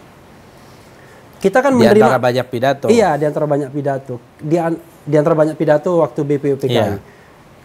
Kita 1.41 1.57
kan 1.65 1.73
Di 1.73 1.81
menerima 1.81 2.05
antara 2.05 2.21
banyak 2.21 2.45
pidato. 2.53 2.85
Iya, 2.93 3.17
di 3.17 3.25
antara 3.25 3.49
banyak 3.49 3.69
pidato. 3.73 4.21
Di, 4.37 4.61
di 5.05 5.15
antara 5.17 5.33
banyak 5.33 5.57
pidato 5.57 6.01
waktu 6.01 6.21
BPUPKI. 6.21 6.69
Iya. 6.69 7.01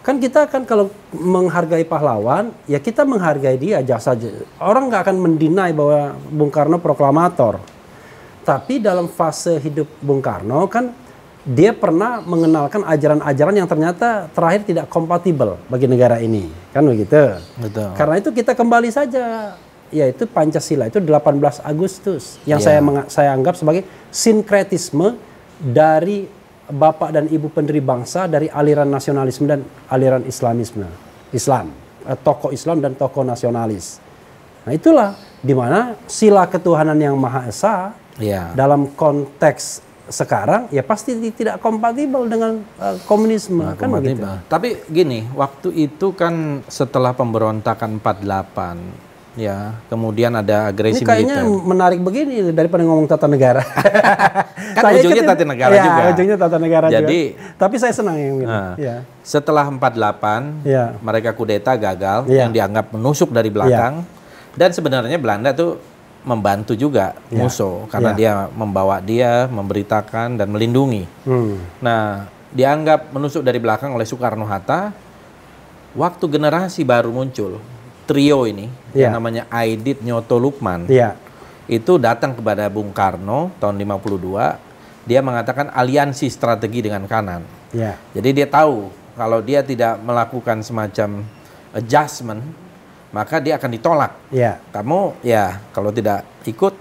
Kan 0.01 0.23
kita 0.23 0.47
kan 0.47 0.63
kalau 0.63 0.87
menghargai 1.11 1.83
pahlawan, 1.83 2.55
ya 2.63 2.79
kita 2.79 3.03
menghargai 3.03 3.59
dia 3.59 3.83
jasa. 3.83 4.15
Orang 4.63 4.87
nggak 4.87 5.03
akan 5.03 5.17
mendinai 5.19 5.75
bahwa 5.75 6.15
Bung 6.31 6.47
Karno 6.47 6.79
proklamator. 6.79 7.59
Tapi 8.47 8.79
dalam 8.79 9.11
fase 9.11 9.59
hidup 9.59 9.91
Bung 9.99 10.23
Karno 10.23 10.63
kan 10.71 10.95
dia 11.43 11.75
pernah 11.75 12.23
mengenalkan 12.23 12.83
ajaran-ajaran 12.83 13.55
yang 13.55 13.67
ternyata 13.67 14.27
terakhir 14.31 14.67
tidak 14.67 14.85
kompatibel 14.87 15.59
bagi 15.67 15.87
negara 15.91 16.23
ini. 16.23 16.47
Kan 16.71 16.87
begitu. 16.87 17.39
Betul. 17.59 17.91
Karena 17.95 18.15
itu 18.19 18.31
kita 18.31 18.55
kembali 18.55 18.87
saja 18.91 19.55
yaitu 19.87 20.27
Pancasila 20.27 20.91
itu 20.91 20.99
18 20.99 21.63
Agustus 21.63 22.39
yang 22.43 22.59
Iya. 22.59 22.79
saya 22.79 22.79
saya 23.07 23.29
anggap 23.31 23.55
sebagai 23.55 23.87
sinkretisme 24.11 25.15
dari 25.59 26.27
bapak 26.67 27.09
dan 27.11 27.25
ibu 27.27 27.47
pendiri 27.47 27.79
bangsa 27.79 28.27
dari 28.27 28.47
aliran 28.47 28.87
nasionalisme 28.87 29.47
dan 29.47 29.63
aliran 29.87 30.23
Islamisme. 30.23 30.87
Islam, 31.29 31.71
eh, 32.03 32.15
tokoh 32.15 32.51
Islam 32.51 32.79
dan 32.79 32.95
tokoh 32.95 33.23
nasionalis. 33.23 33.99
Nah, 34.63 34.71
itulah 34.71 35.09
di 35.39 35.51
mana 35.51 35.95
sila 36.05 36.43
ketuhanan 36.45 36.95
yang 36.95 37.15
Maha 37.15 37.47
Esa 37.47 37.95
Iya. 38.17 38.51
dalam 38.51 38.91
konteks 38.97 39.85
sekarang 40.07 40.71
ya 40.71 40.81
pasti 40.81 41.13
tidak 41.29 41.59
kompatibel 41.59 42.25
dengan 42.25 42.63
eh, 42.79 42.95
komunisme 43.05 43.59
Nah, 43.61 43.75
kan 43.75 43.91
begitu. 43.93 44.23
kompatibel. 44.23 44.33
Tapi 44.47 44.69
gini, 44.87 45.19
waktu 45.35 45.69
itu 45.71 46.15
kan 46.15 46.63
setelah 46.65 47.11
pemberontakan 47.11 47.99
48 47.99 49.06
ya, 49.37 49.77
kemudian 49.87 50.33
ada 50.33 50.65
Ini 50.65 50.69
agresi 50.69 51.01
kayaknya 51.01 51.45
militer. 51.45 51.63
menarik 51.63 51.99
begini 52.01 52.35
daripada 52.51 52.81
ngomong 52.83 53.05
tata 53.05 53.29
negara. 53.29 53.61
Kan 54.75 54.83
Saya 54.83 54.99
ujungnya 54.99 55.23
tata 55.23 55.45
negara 55.45 55.71
Iya, 55.71 55.83
juga. 55.85 56.01
ujungnya 56.11 56.37
tata 56.37 56.57
negara 56.57 56.85
Jadi- 56.89 57.25
juga. 57.31 57.55
Tapi 57.55 57.75
saya 57.77 57.93
senang 57.93 58.17
yang 58.17 58.33
ini. 58.35 58.45
Nah, 58.45 58.73
Ya. 58.75 58.95
Setelah 59.21 59.69
48, 59.69 60.65
Iya. 60.65 60.97
mereka 60.99 61.31
kudeta 61.31 61.71
gagal 61.73 62.25
Iya. 62.25 62.43
yang 62.43 62.51
dianggap 62.51 62.89
menusuk 62.91 63.29
dari 63.29 63.47
belakang. 63.47 64.01
Dan 64.57 64.73
sebenarnya 64.73 65.15
Belanda 65.15 65.53
tuh 65.53 65.77
membantu 66.23 66.73
juga 66.73 67.13
Iya. 67.29 67.39
musuh 67.39 67.85
karena 67.87 68.11
Iya. 68.11 68.17
dia 68.17 68.31
membawa 68.51 68.97
dia, 68.99 69.45
memberitakan 69.47 70.35
dan 70.35 70.49
melindungi. 70.49 71.05
Hmm. 71.23 71.61
Nah, 71.79 72.25
dianggap 72.49 73.13
menusuk 73.13 73.45
dari 73.45 73.61
belakang 73.61 73.93
oleh 73.93 74.03
Soekarno 74.03 74.43
Hatta. 74.43 74.91
Waktu 75.93 76.25
generasi 76.29 76.85
baru 76.85 77.09
muncul, 77.09 77.57
trio 78.07 78.47
ini 78.47 78.71
Iya. 78.95 79.11
yang 79.11 79.19
namanya 79.19 79.43
Aidit 79.51 79.99
Nyoto 80.01 80.39
Lukman 80.39 80.87
Iya. 80.87 81.19
itu 81.67 81.99
datang 81.99 82.31
kepada 82.33 82.71
Bung 82.71 82.95
Karno 82.95 83.51
tahun 83.59 83.75
52. 83.75 84.57
Dia 85.03 85.19
mengatakan 85.19 85.67
aliansi 85.71 86.31
strategi 86.31 86.87
dengan 86.87 87.03
kanan. 87.05 87.43
Iya. 87.75 87.99
Jadi 88.15 88.29
dia 88.31 88.47
tahu 88.47 88.87
kalau 89.13 89.43
dia 89.43 89.59
tidak 89.61 89.99
melakukan 89.99 90.63
semacam 90.63 91.23
adjustment, 91.75 92.43
maka 93.11 93.39
dia 93.43 93.59
akan 93.59 93.71
ditolak. 93.75 94.11
Iya. 94.31 94.59
Kamu 94.71 95.19
ya 95.23 95.59
kalau 95.75 95.91
tidak 95.91 96.23
ikut 96.47 96.75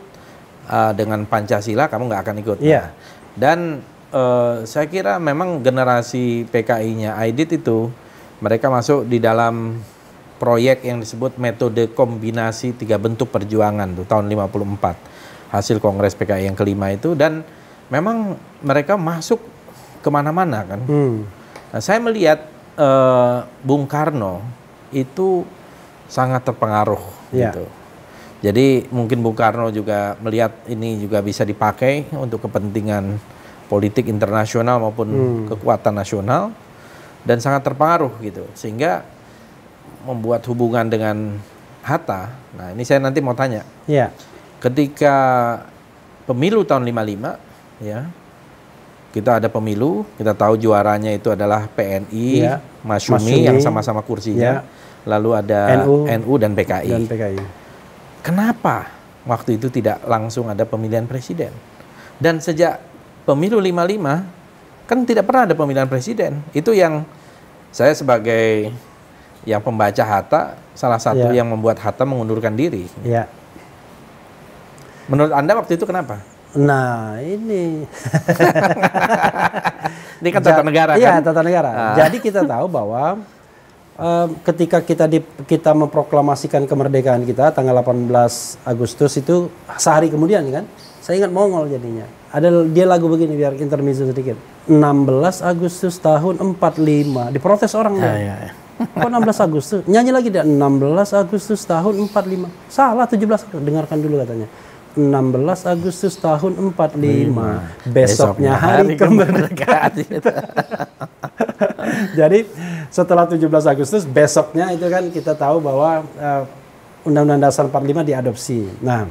uh, 0.71 0.92
dengan 0.95 1.23
Pancasila, 1.26 1.90
kamu 1.90 2.02
nggak 2.11 2.23
akan 2.23 2.37
ikut. 2.42 2.59
Iya. 2.62 2.83
Nah, 2.83 2.88
dan 3.37 3.59
eh, 4.16 4.56
saya 4.64 4.88
kira 4.88 5.21
memang 5.21 5.61
generasi 5.61 6.49
PKI-nya 6.49 7.21
Aidit 7.21 7.52
itu 7.52 7.92
mereka 8.40 8.73
masuk 8.73 9.04
di 9.04 9.21
dalam 9.21 9.76
proyek 10.37 10.85
yang 10.85 11.00
disebut 11.00 11.40
metode 11.40 11.88
kombinasi 11.97 12.76
tiga 12.76 13.00
bentuk 13.00 13.33
perjuangan 13.33 13.88
tuh 13.97 14.05
tahun 14.05 14.28
54 14.28 15.52
hasil 15.52 15.76
kongres 15.81 16.12
PKI 16.19 16.52
yang 16.52 16.59
kelima 16.59 16.93
itu 16.93 17.16
dan 17.16 17.40
memang 17.88 18.37
mereka 18.61 18.99
masuk 18.99 19.40
ke 20.02 20.09
mana-mana 20.12 20.62
kan. 20.66 20.81
Hmm. 20.85 21.25
Nah, 21.73 21.81
saya 21.81 21.99
melihat 22.02 22.45
eh, 22.76 23.38
Bung 23.64 23.88
Karno 23.88 24.45
itu 24.93 25.43
sangat 26.07 26.47
terpengaruh 26.47 27.16
Ya. 27.35 27.50
gitu. 27.50 27.66
Jadi 28.45 28.87
mungkin 28.95 29.25
Bung 29.25 29.35
Karno 29.35 29.73
juga 29.75 30.14
melihat 30.23 30.52
ini 30.71 31.00
juga 31.02 31.19
bisa 31.25 31.43
dipakai 31.43 32.07
untuk 32.14 32.47
kepentingan 32.47 33.19
politik 33.66 34.07
internasional 34.07 34.78
maupun 34.78 35.09
kekuatan 35.50 35.90
nasional 35.90 36.55
dan 37.26 37.43
sangat 37.43 37.66
terpengaruh 37.66 38.14
gitu. 38.23 38.47
Sehingga 38.55 39.02
membuat 40.06 40.46
hubungan 40.46 40.86
dengan 40.86 41.42
Hatta. 41.82 42.30
Nah, 42.54 42.70
ini 42.75 42.82
saya 42.86 43.02
nanti 43.02 43.18
mau 43.18 43.34
tanya. 43.34 43.66
Ya. 43.90 44.14
Ketika 44.62 45.16
pemilu 46.26 46.62
tahun 46.66 46.86
55 46.86 47.82
ya. 47.82 48.06
Kita 49.14 49.40
ada 49.40 49.48
pemilu, 49.48 50.04
kita 50.20 50.36
tahu 50.36 50.60
juaranya 50.60 51.08
itu 51.08 51.32
adalah 51.32 51.64
PNI, 51.72 52.28
Ya. 52.36 52.60
Masyumi, 52.84 53.16
Masyumi. 53.16 53.48
yang 53.48 53.58
sama-sama 53.64 54.04
kursinya. 54.04 54.60
Lalu 55.08 55.30
ada 55.32 55.80
NU. 55.80 56.04
NU 56.04 56.32
dan 56.36 56.52
PKI. 56.52 56.92
Dan 56.92 57.08
PKI. 57.08 57.40
Kenapa 58.20 58.92
waktu 59.25 59.56
itu 59.56 59.72
tidak 59.72 60.04
langsung 60.04 60.52
ada 60.52 60.68
pemilihan 60.68 61.08
presiden? 61.08 61.54
Dan 62.20 62.44
sejak 62.44 62.82
pemilu 63.25 63.56
55 63.56 64.84
kan 64.84 64.98
tidak 65.08 65.25
pernah 65.25 65.48
ada 65.48 65.54
pemilihan 65.56 65.88
presiden. 65.88 66.44
Itu 66.52 66.76
yang 66.76 67.08
saya 67.72 67.96
sebagai 67.96 68.68
yang 69.47 69.62
pembaca 69.62 70.03
Hatta 70.03 70.41
salah 70.75 70.99
satu 70.99 71.31
Ya. 71.31 71.41
yang 71.41 71.49
membuat 71.49 71.79
Hatta 71.79 72.03
mengundurkan 72.03 72.53
diri. 72.53 72.91
Ya. 73.00 73.31
Menurut 75.07 75.31
Anda 75.31 75.55
waktu 75.55 75.75
itu 75.75 75.87
kenapa? 75.87 76.19
Nah, 76.53 77.21
ini 77.21 77.87
Ini 80.19 80.29
kan 80.31 80.41
tata 80.41 80.61
Ja- 80.61 80.67
negara 80.67 80.93
Iya, 80.97 81.11
kan? 81.15 81.23
tata 81.23 81.41
negara. 81.41 81.71
Ah. 81.71 81.95
Jadi 81.97 82.17
kita 82.19 82.41
tahu 82.43 82.67
bahwa 82.67 83.21
em, 83.95 84.29
ketika 84.43 84.81
kita 84.81 85.05
di, 85.05 85.21
kita 85.45 85.71
memproklamasikan 85.73 86.65
kemerdekaan 86.65 87.23
kita 87.23 87.53
tanggal 87.53 87.76
18 87.76 88.09
Agustus 88.65 89.15
itu 89.15 89.47
sehari 89.76 90.09
kemudian 90.09 90.43
kan, 90.49 90.65
saya 90.99 91.21
ingat 91.21 91.31
Mongol 91.31 91.69
jadinya. 91.69 92.09
Ada 92.29 92.50
dia 92.67 92.85
lagu 92.85 93.07
begini 93.07 93.33
biar 93.33 93.55
intermezzo 93.55 94.05
sedikit. 94.05 94.35
16 94.67 94.75
Agustus 95.41 95.95
tahun 95.97 96.41
45. 96.41 97.31
Diprotes 97.31 97.71
orang 97.73 97.95
Ya, 97.97 98.12
ya, 98.17 98.35
ya. 98.43 98.53
Kok 98.76 99.09
16 99.09 99.47
Agustus? 99.47 99.80
Nyanyi 99.88 100.12
lagi 100.12 100.28
dia 100.28 100.45
16 100.45 101.16
Agustus 101.16 101.64
tahun 101.64 101.95
45. 102.12 102.49
Salah 102.68 103.09
17. 103.09 103.56
Dengarkan 103.64 103.99
dulu 104.04 104.21
katanya. 104.21 104.49
16 104.97 105.73
Agustus 105.73 106.16
tahun 106.16 106.52
45. 106.73 107.92
Besoknya 107.92 108.52
hari 108.56 108.97
kemerdekaan. 108.97 109.92
Jadi 112.18 112.49
setelah 112.88 113.28
17 113.28 113.45
Agustus 113.49 114.02
besoknya 114.09 114.73
itu 114.73 114.88
kan 114.88 115.04
kita 115.12 115.33
tahu 115.37 115.61
bahwa 115.61 116.04
eh, 116.16 116.42
Undang-Undang 117.09 117.49
Dasar 117.49 117.68
45 117.68 118.09
diadopsi. 118.09 118.59
Nah, 118.80 119.06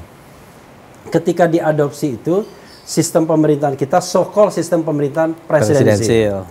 ketika 1.14 1.46
diadopsi 1.46 2.18
itu 2.18 2.44
sistem 2.86 3.26
pemerintahan 3.26 3.74
kita 3.74 4.02
so-called 4.02 4.54
sistem 4.54 4.86
pemerintahan. 4.86 5.34
Presidensial. 5.50 6.46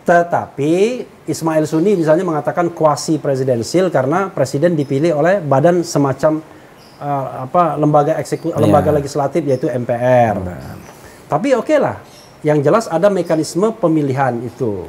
Tetapi 0.00 0.72
Ismail 1.24 1.64
Suni 1.64 1.94
misalnya 1.94 2.24
mengatakan 2.24 2.68
kuasi 2.68 3.16
presidensial 3.16 3.88
karena 3.88 4.28
presiden 4.28 4.72
dipilih 4.72 5.14
oleh 5.14 5.38
badan 5.38 5.80
semacam 5.80 6.40
eh, 6.98 7.26
apa 7.42 7.76
lembaga 7.76 8.16
eksekutif 8.16 8.56
Iya. 8.56 8.64
lembaga 8.64 8.90
legislatif 8.90 9.42
yaitu 9.42 9.68
MPR. 9.68 10.40
Tapi 11.26 11.54
oke 11.54 11.76
lah, 11.76 12.00
yang 12.40 12.58
jelas 12.58 12.86
ada 12.86 13.06
mekanisme 13.06 13.70
pemilihan 13.72 14.34
itu. 14.40 14.88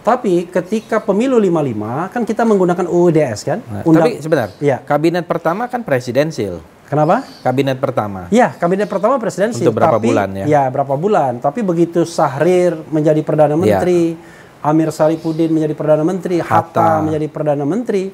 Tapi 0.00 0.48
ketika 0.48 0.96
pemilu 0.98 1.36
55 1.36 2.08
kan 2.08 2.22
kita 2.24 2.42
menggunakan 2.42 2.86
UUDS 2.88 3.38
kan? 3.44 3.58
Nah, 3.62 3.84
Undang- 3.84 4.08
tapi 4.08 4.12
sebentar, 4.18 4.48
Iya. 4.56 4.80
kabinet 4.80 5.24
pertama 5.24 5.68
kan 5.68 5.80
presidensial. 5.80 6.60
Kenapa? 6.90 7.22
Kabinet 7.40 7.78
pertama. 7.78 8.26
Ya, 8.28 8.50
kabinet 8.50 8.90
pertama 8.90 9.14
presidensi. 9.16 9.62
Untuk 9.62 9.78
berapa 9.78 9.94
tapi, 9.96 10.10
bulan 10.10 10.28
ya? 10.34 10.44
Ya, 10.44 10.62
berapa 10.66 10.98
bulan. 10.98 11.38
Tapi 11.38 11.62
begitu 11.62 12.02
Sahrir 12.02 12.74
menjadi 12.90 13.22
perdana 13.22 13.54
Ya. 13.54 13.78
menteri, 13.78 14.18
Amir 14.58 14.90
Saripudin 14.90 15.48
menjadi 15.48 15.72
perdana 15.72 16.02
menteri, 16.02 16.42
Hatta, 16.42 16.50
Hatta. 16.50 17.00
menjadi 17.00 17.30
perdana 17.30 17.62
menteri, 17.62 18.10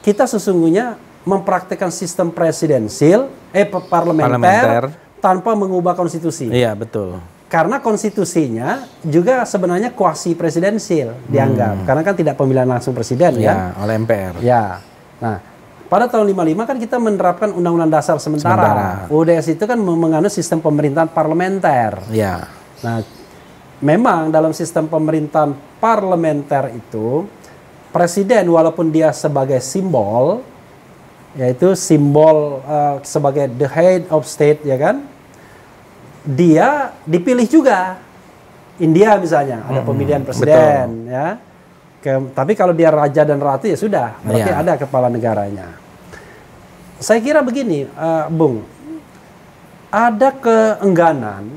kita 0.00 0.24
sesungguhnya 0.24 0.94
mempraktekkan 1.20 1.90
sistem 1.90 2.30
presidensil, 2.30 3.28
eh 3.50 3.66
pa- 3.66 3.82
parlementer, 3.82 4.38
Parlementer. 4.38 4.84
tanpa 5.18 5.52
mengubah 5.52 5.92
konstitusi. 5.92 6.48
Iya, 6.48 6.72
betul. 6.72 7.18
Karena 7.50 7.82
konstitusinya 7.82 8.78
juga 9.02 9.42
sebenarnya 9.42 9.90
kuasi 9.90 10.32
presidensil 10.32 11.18
dianggap. 11.26 11.82
Karena 11.82 12.00
kan 12.00 12.14
tidak 12.14 12.38
pemilihan 12.38 12.64
langsung 12.64 12.94
presiden 12.94 13.36
Ya, 13.36 13.74
ya. 13.74 13.82
oleh 13.82 13.98
MPR. 13.98 14.34
Ya. 14.38 14.78
Nah, 15.18 15.42
pada 15.90 16.06
tahun 16.06 16.30
55 16.30 16.70
kan 16.70 16.76
kita 16.78 16.96
menerapkan 17.02 17.50
Undang-Undang 17.50 17.90
Dasar 17.90 18.16
sementara. 18.22 18.54
Sementara. 18.54 18.88
UDS 19.10 19.58
itu 19.58 19.64
kan 19.66 19.74
menganut 19.74 20.30
sistem 20.30 20.62
pemerintahan 20.62 21.10
parlementer. 21.10 21.98
Ya. 22.14 22.46
Nah, 22.78 23.02
memang 23.82 24.30
dalam 24.30 24.54
sistem 24.54 24.86
pemerintahan 24.86 25.50
parlementer 25.82 26.70
itu 26.78 27.26
presiden 27.90 28.46
walaupun 28.46 28.94
dia 28.94 29.10
sebagai 29.10 29.58
simbol 29.58 30.46
yaitu 31.34 31.74
simbol 31.74 32.62
eh, 32.62 32.96
sebagai 33.02 33.50
the 33.58 33.66
head 33.66 34.06
of 34.14 34.22
state 34.26 34.62
ya 34.62 34.78
kan 34.78 35.02
dia 36.22 36.94
dipilih 37.02 37.46
juga 37.50 37.98
India 38.78 39.18
misalnya 39.18 39.66
ada 39.66 39.80
pemilihan 39.82 40.22
presiden 40.22 41.10
ya 41.10 41.49
Ke- 42.00 42.32
tapi 42.32 42.56
kalau 42.56 42.72
dia 42.72 42.88
raja 42.88 43.22
dan 43.22 43.36
ratu 43.36 43.68
ya 43.68 43.76
sudah 43.76 44.16
berarti 44.24 44.48
Iya. 44.48 44.56
ada 44.56 44.72
kepala 44.74 45.06
negaranya. 45.06 45.76
Saya 46.96 47.20
kira 47.20 47.40
begini 47.40 47.84
eh, 47.84 48.26
Bung. 48.28 48.64
Ada 49.90 50.30
keengganan. 50.32 51.50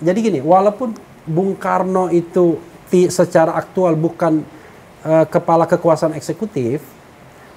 Jadi 0.00 0.18
gini, 0.18 0.40
walaupun 0.40 0.96
Bung 1.22 1.54
Karno 1.54 2.08
itu 2.08 2.58
ti- 2.88 3.06
secara 3.06 3.54
aktual 3.54 3.94
bukan 3.94 4.42
eh, 5.02 5.26
kepala 5.26 5.66
kekuasaan 5.66 6.14
eksekutif 6.14 6.82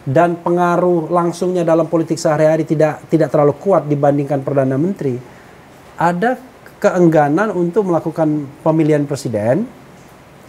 dan 0.06 0.38
pengaruh 0.38 1.10
langsungnya 1.10 1.66
dalam 1.66 1.86
politik 1.86 2.18
sehari-hari 2.18 2.62
tidak 2.62 3.02
tidak 3.08 3.34
terlalu 3.34 3.58
kuat 3.58 3.86
dibandingkan 3.86 4.42
perdana 4.42 4.78
menteri, 4.78 5.18
ada 5.98 6.38
keengganan 6.78 7.50
untuk 7.50 7.90
melakukan 7.90 8.30
pemilihan 8.62 9.06
presiden 9.06 9.66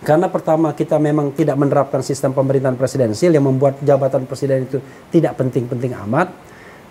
karena 0.05 0.29
pertama 0.29 0.77
kita 0.77 1.01
memang 1.01 1.33
tidak 1.33 1.57
menerapkan 1.57 2.05
sistem 2.05 2.37
pemerintahan 2.37 2.77
presidensial 2.77 3.33
yang 3.33 3.49
membuat 3.49 3.81
jabatan 3.81 4.29
presiden 4.29 4.69
itu 4.69 4.79
tidak 5.09 5.41
penting-penting 5.41 5.97
amat. 6.05 6.29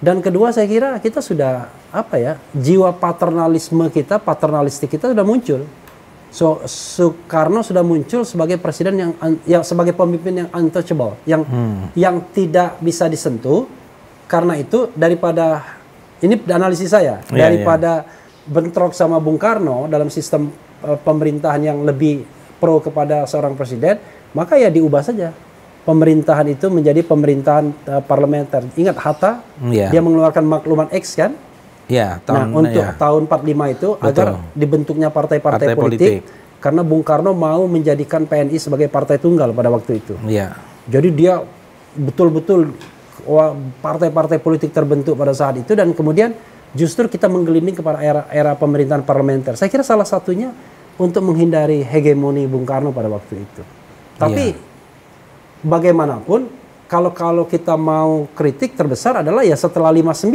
Dan 0.01 0.19
kedua 0.19 0.51
saya 0.51 0.67
kira 0.67 0.97
kita 0.99 1.21
sudah 1.23 1.69
apa 1.93 2.15
ya 2.19 2.33
jiwa 2.51 2.91
paternalisme 2.97 3.87
kita, 3.93 4.17
paternalistik 4.19 4.91
kita 4.97 5.13
sudah 5.13 5.25
muncul. 5.25 5.63
So 6.35 6.59
Soekarno 6.67 7.63
sudah 7.63 7.79
muncul 7.79 8.27
sebagai 8.27 8.59
presiden 8.59 8.99
yang 8.99 9.11
yang 9.47 9.63
sebagai 9.63 9.95
pemimpin 9.95 10.43
yang 10.43 10.49
untouchable, 10.51 11.15
yang 11.23 11.47
yang 11.95 12.19
tidak 12.35 12.75
bisa 12.83 13.07
disentuh. 13.07 13.69
Karena 14.25 14.57
itu 14.57 14.91
daripada 14.97 15.63
ini 16.19 16.35
analisis 16.49 16.89
saya 16.91 17.21
Iya, 17.29 17.47
daripada 17.47 18.03
bentrok 18.49 18.91
sama 18.91 19.21
Bung 19.21 19.39
Karno 19.39 19.87
dalam 19.87 20.11
sistem 20.11 20.51
eh, 20.83 20.97
pemerintahan 20.99 21.61
yang 21.61 21.79
lebih 21.87 22.34
pro 22.57 22.79
kepada 22.79 23.27
seorang 23.27 23.53
presiden, 23.53 23.99
maka 24.31 24.55
ya 24.55 24.71
diubah 24.71 25.03
saja 25.03 25.31
pemerintahan 25.85 26.49
itu 26.49 26.65
menjadi 26.67 27.05
pemerintahan 27.05 27.65
eh, 27.69 28.01
parlementer. 28.03 28.65
Ingat 28.73 28.97
Hatta, 28.97 29.31
Iya. 29.61 29.93
dia 29.93 30.01
mengeluarkan 30.01 30.43
maklumat 30.43 30.89
X 30.91 31.15
kan? 31.15 31.37
Ya, 31.85 32.17
nah, 32.25 32.41
tahun 32.41 32.47
untuk 32.65 32.81
ya. 32.81 32.97
tahun 32.97 33.21
45 33.29 33.65
itu 33.69 33.89
Betul. 33.93 34.09
agar 34.09 34.27
dibentuknya 34.57 35.07
partai-partai 35.13 35.69
Partai 35.69 35.77
politik, 35.77 36.13
politik. 36.25 36.57
karena 36.57 36.81
Bung 36.81 37.05
Karno 37.05 37.37
mau 37.37 37.69
menjadikan 37.69 38.25
PNI 38.25 38.57
sebagai 38.57 38.89
partai 38.89 39.21
tunggal 39.21 39.53
pada 39.53 39.69
waktu 39.69 40.01
itu. 40.01 40.17
Iya. 40.25 40.57
Jadi 40.89 41.09
dia 41.13 41.45
betul-betul 41.93 42.73
partai-partai 43.85 44.41
politik 44.41 44.73
terbentuk 44.73 45.13
pada 45.13 45.33
saat 45.33 45.61
itu 45.61 45.77
dan 45.77 45.93
kemudian 45.93 46.33
justru 46.73 47.05
kita 47.05 47.29
menggelinding 47.29 47.77
kepada 47.77 48.01
era 48.01 48.21
era 48.33 48.51
pemerintahan 48.57 49.05
parlementer. 49.05 49.53
Saya 49.53 49.69
kira 49.69 49.85
salah 49.85 50.05
satunya 50.09 50.51
untuk 50.95 51.21
menghindari 51.27 51.83
hegemoni 51.83 52.47
Bung 52.47 52.63
Karno 52.63 52.95
pada 52.95 53.11
waktu 53.11 53.43
itu. 53.43 53.61
Tapi 54.15 54.55
bagaimanapun 55.59 56.47
kalau 56.85 57.11
kalau 57.11 57.43
kita 57.43 57.75
mau 57.75 58.29
kritik 58.31 58.77
terbesar 58.77 59.25
adalah 59.25 59.41
ya 59.43 59.57
setelah 59.57 59.91
59 59.91 60.31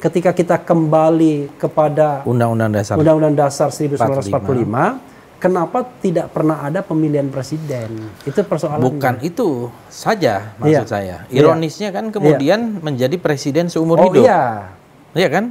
ketika 0.00 0.30
kita 0.32 0.56
kembali 0.64 1.60
kepada 1.60 2.24
Undang-Undang 2.24 2.70
Dasar. 2.72 2.94
Undang-Undang 2.96 3.36
Dasar 3.36 3.68
1945, 3.68 4.96
kenapa 5.36 5.84
tidak 6.00 6.32
pernah 6.32 6.64
ada 6.64 6.80
pemilihan 6.80 7.28
presiden? 7.28 8.08
Itu 8.24 8.40
persoalan. 8.40 8.80
Bukan 8.80 9.20
itu 9.20 9.68
saja 9.92 10.56
maksud 10.56 10.88
Iya. 10.88 10.88
saya. 10.88 11.16
Ironisnya 11.28 11.92
kan 11.92 12.08
kemudian 12.08 12.80
menjadi 12.80 13.20
presiden 13.20 13.68
seumur 13.68 14.00
Oh 14.00 14.08
hidup. 14.08 14.24
iya, 14.24 14.72
Iya 15.12 15.28
kan? 15.28 15.44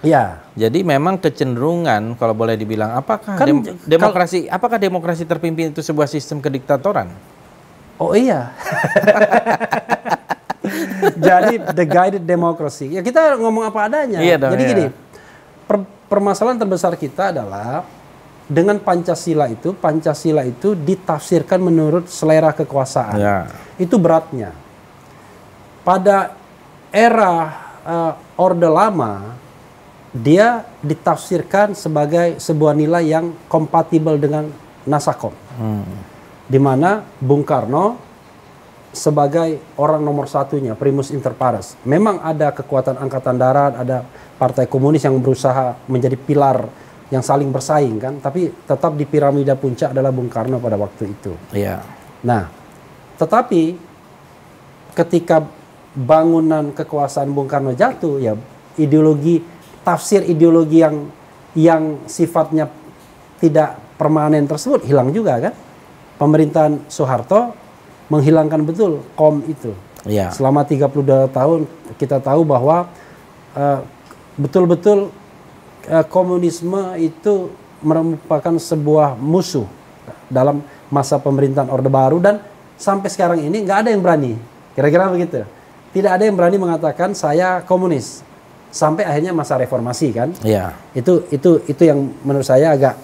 Iya. 0.00 0.40
Jadi 0.56 0.84
memang 0.84 1.20
kecenderungan 1.20 2.16
kalau 2.16 2.32
boleh 2.32 2.56
dibilang 2.56 2.96
apakah 2.96 3.36
Kan 3.36 3.46
dem- 3.46 3.64
demokrasi 3.84 4.48
apakah 4.48 4.80
demokrasi 4.80 5.24
terpimpin 5.24 5.72
itu 5.72 5.84
sebuah 5.84 6.08
sistem 6.08 6.40
kediktatoran? 6.40 7.08
Oh 8.00 8.16
iya. 8.16 8.56
Jadi 11.20 11.60
the 11.76 11.84
guided 11.84 12.24
democracy. 12.24 12.96
Ya 12.96 13.04
kita 13.04 13.36
ngomong 13.36 13.68
apa 13.68 13.88
adanya. 13.88 14.20
Iya 14.20 14.40
dong, 14.40 14.52
Jadi 14.56 14.62
iya. 14.64 14.70
gini, 14.72 14.84
per- 15.68 15.88
permasalahan 16.08 16.60
terbesar 16.60 16.96
kita 16.96 17.32
adalah 17.32 17.84
dengan 18.50 18.82
Pancasila 18.82 19.46
itu, 19.46 19.72
Pancasila 19.76 20.42
itu 20.42 20.74
ditafsirkan 20.74 21.62
menurut 21.62 22.10
selera 22.10 22.50
kekuasaan. 22.50 23.16
Ya. 23.16 23.46
Itu 23.78 23.96
beratnya. 23.96 24.52
Pada 25.86 26.34
era 26.90 27.32
eh, 27.86 28.12
Orde 28.36 28.68
Lama, 28.68 29.38
dia 30.10 30.66
ditafsirkan 30.82 31.78
sebagai 31.78 32.42
sebuah 32.42 32.74
nilai 32.74 33.06
yang 33.06 33.30
kompatibel 33.46 34.18
dengan 34.18 34.50
Nasakom 34.86 35.34
Hmm. 35.60 35.84
di 36.48 36.56
mana 36.56 37.04
Bung 37.20 37.44
Karno 37.44 38.00
sebagai 38.90 39.76
orang 39.78 40.02
nomor 40.02 40.26
satunya, 40.26 40.74
primus 40.74 41.14
inter 41.14 41.30
pares. 41.30 41.78
Memang 41.86 42.18
ada 42.26 42.50
kekuatan 42.50 42.98
angkatan 42.98 43.38
darat, 43.38 43.78
ada 43.78 44.02
partai 44.34 44.66
komunis 44.66 45.06
yang 45.06 45.14
berusaha 45.22 45.78
menjadi 45.86 46.18
pilar 46.18 46.66
yang 47.10 47.22
saling 47.22 47.50
bersaing 47.50 47.98
kan, 48.02 48.14
tapi 48.18 48.50
tetap 48.66 48.94
di 48.94 49.06
piramida 49.06 49.54
puncak 49.54 49.94
adalah 49.94 50.10
Bung 50.10 50.30
Karno 50.30 50.58
pada 50.58 50.78
waktu 50.78 51.10
itu. 51.10 51.34
Iya. 51.54 51.82
Nah, 52.26 52.50
tetapi 53.18 53.78
ketika 54.94 55.42
bangunan 55.94 56.70
kekuasaan 56.74 57.30
Bung 57.30 57.50
Karno 57.50 57.74
jatuh, 57.74 58.18
ya 58.18 58.34
ideologi 58.78 59.42
tafsir 59.84 60.24
ideologi 60.26 60.82
yang 60.84 61.08
yang 61.56 61.82
sifatnya 62.06 62.70
tidak 63.42 63.80
permanen 63.96 64.46
tersebut 64.46 64.86
hilang 64.86 65.10
juga 65.10 65.50
kan. 65.50 65.54
Pemerintahan 66.20 66.84
Soeharto 66.92 67.56
menghilangkan 68.12 68.60
betul 68.64 69.00
kom 69.16 69.40
itu. 69.48 69.72
Iya. 70.04 70.32
Selama 70.32 70.64
32 70.64 71.32
tahun 71.32 71.60
kita 71.96 72.20
tahu 72.20 72.44
bahwa 72.44 72.88
eh, 73.56 73.80
betul-betul 74.36 75.12
eh, 75.88 76.04
komunisme 76.08 76.96
itu 77.00 77.52
merupakan 77.80 78.56
sebuah 78.60 79.16
musuh 79.16 79.64
dalam 80.28 80.60
masa 80.92 81.16
pemerintahan 81.16 81.72
Orde 81.72 81.88
Baru 81.88 82.20
dan 82.20 82.44
sampai 82.76 83.08
sekarang 83.08 83.40
ini 83.40 83.64
nggak 83.64 83.78
ada 83.86 83.90
yang 83.92 84.02
berani. 84.04 84.36
Kira-kira 84.76 85.08
begitu. 85.08 85.44
Tidak 85.90 86.10
ada 86.10 86.22
yang 86.22 86.38
berani 86.38 86.56
mengatakan 86.56 87.16
saya 87.16 87.64
komunis. 87.66 88.22
Sampai 88.70 89.02
akhirnya 89.02 89.34
masa 89.34 89.58
reformasi 89.58 90.14
kan. 90.14 90.30
Iya. 90.46 90.74
Itu 90.94 91.26
itu 91.34 91.62
itu 91.66 91.82
yang 91.82 92.10
menurut 92.22 92.46
saya 92.46 92.74
agak 92.74 92.94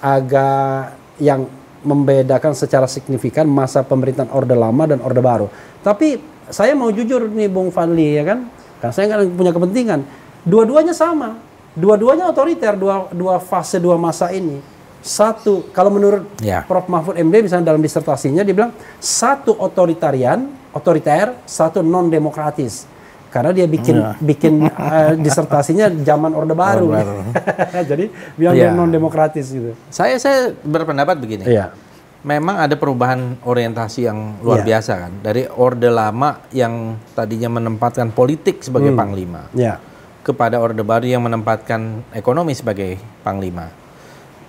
agak 0.00 0.96
yang 1.20 1.48
membedakan 1.86 2.52
secara 2.52 2.90
signifikan 2.90 3.46
masa 3.46 3.86
pemerintahan 3.86 4.28
Orde 4.34 4.58
Lama 4.58 4.84
dan 4.90 4.98
Orde 5.00 5.22
Baru. 5.22 5.46
Tapi 5.80 6.18
saya 6.50 6.74
mau 6.74 6.90
jujur 6.90 7.30
nih 7.30 7.50
Bung 7.50 7.70
Fadli 7.70 8.18
ya 8.18 8.26
kan, 8.26 8.38
kan 8.82 8.90
saya 8.90 9.06
kan 9.10 9.26
punya 9.30 9.54
kepentingan. 9.54 10.02
Dua-duanya 10.46 10.94
sama, 10.94 11.38
dua-duanya 11.74 12.30
otoriter, 12.30 12.74
dua 12.78 13.10
dua 13.10 13.38
fase 13.38 13.78
dua 13.78 13.94
masa 13.98 14.30
ini. 14.34 14.58
Satu, 15.06 15.70
kalau 15.70 15.94
menurut 15.94 16.26
Ya. 16.42 16.66
Prof 16.66 16.90
Mahfud 16.90 17.14
MD 17.14 17.46
misalnya 17.46 17.70
dalam 17.70 17.78
disertasinya 17.78 18.42
dia 18.42 18.50
bilang 18.50 18.74
satu 18.98 19.54
otoritarian, 19.54 20.50
otoriter, 20.74 21.30
satu 21.46 21.78
non 21.78 22.10
demokratis. 22.10 22.90
Karena 23.36 23.52
dia 23.52 23.68
bikin 23.68 24.00
bikin 24.16 24.64
eh, 24.64 25.12
disertasinya 25.20 25.92
zaman 26.00 26.32
Orde 26.32 26.56
Baru. 26.56 26.88
Orde 26.88 27.04
Baru. 27.04 27.20
Jadi 27.92 28.04
Iya. 28.40 28.50
dia 28.56 28.68
non 28.72 28.88
demokratis 28.88 29.52
gitu. 29.52 29.76
Saya 29.92 30.16
saya 30.16 30.56
berpendapat 30.64 31.20
begini. 31.20 31.44
Iya. 31.44 31.76
Memang 32.24 32.56
ada 32.58 32.72
perubahan 32.74 33.36
orientasi 33.44 34.08
yang 34.08 34.40
luar 34.40 34.64
Iya. 34.64 34.68
biasa 34.72 34.92
kan. 34.96 35.12
Dari 35.20 35.44
orde 35.52 35.92
lama 35.92 36.40
yang 36.48 36.96
tadinya 37.12 37.52
menempatkan 37.52 38.08
politik 38.10 38.64
sebagai 38.64 38.96
Hmm. 38.96 38.98
panglima 38.98 39.52
Ya. 39.52 39.76
kepada 40.24 40.56
orde 40.56 40.80
baru 40.80 41.04
yang 41.04 41.20
menempatkan 41.20 42.02
ekonomi 42.16 42.56
sebagai 42.56 42.96
panglima. 43.20 43.68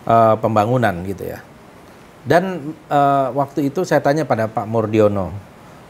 Eh, 0.08 0.36
pembangunan 0.40 0.96
gitu 1.04 1.28
ya. 1.28 1.44
Dan 2.24 2.72
eh, 2.88 3.28
waktu 3.36 3.68
itu 3.68 3.84
saya 3.84 4.00
tanya 4.00 4.24
pada 4.24 4.48
Pak 4.48 4.64
Murdiono, 4.64 5.36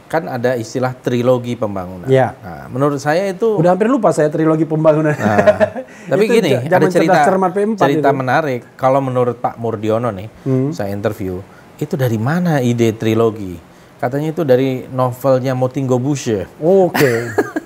kan 0.07 0.23
ada 0.25 0.55
istilah 0.55 0.91
trilogi 0.93 1.53
pembangunan. 1.53 2.07
Iya. 2.07 2.31
Nah, 2.33 2.65
menurut 2.67 2.95
saya 2.97 3.27
itu 3.27 3.55
Udah 3.55 3.71
hampir 3.71 3.85
lupa 3.85 4.09
saya 4.09 4.27
trilogi 4.27 4.63
pembangunan. 4.63 5.11
Nah, 5.11 5.37
tapi 6.11 6.23
Itu 6.25 6.33
gini, 6.33 6.51
ada 6.57 6.87
cerita 6.87 7.11
cerdas 7.13 7.27
cermat 7.27 7.51
P4 7.51 7.75
cerita 7.77 8.09
itu. 8.09 8.15
menarik. 8.15 8.61
Kalau 8.73 8.99
menurut 8.99 9.35
Pak 9.35 9.55
Murdiono 9.55 10.07
nih, 10.09 10.31
Hmm. 10.41 10.71
saya 10.71 10.89
interview, 10.89 11.43
itu 11.75 11.93
dari 11.93 12.15
mana 12.17 12.59
ide 12.59 12.91
trilogi? 12.91 13.59
Katanya 13.97 14.31
itu 14.31 14.41
dari 14.41 14.87
novelnya 14.87 15.51
Motinggo 15.51 15.97
Bushe. 15.97 16.47
Oke. 16.57 17.11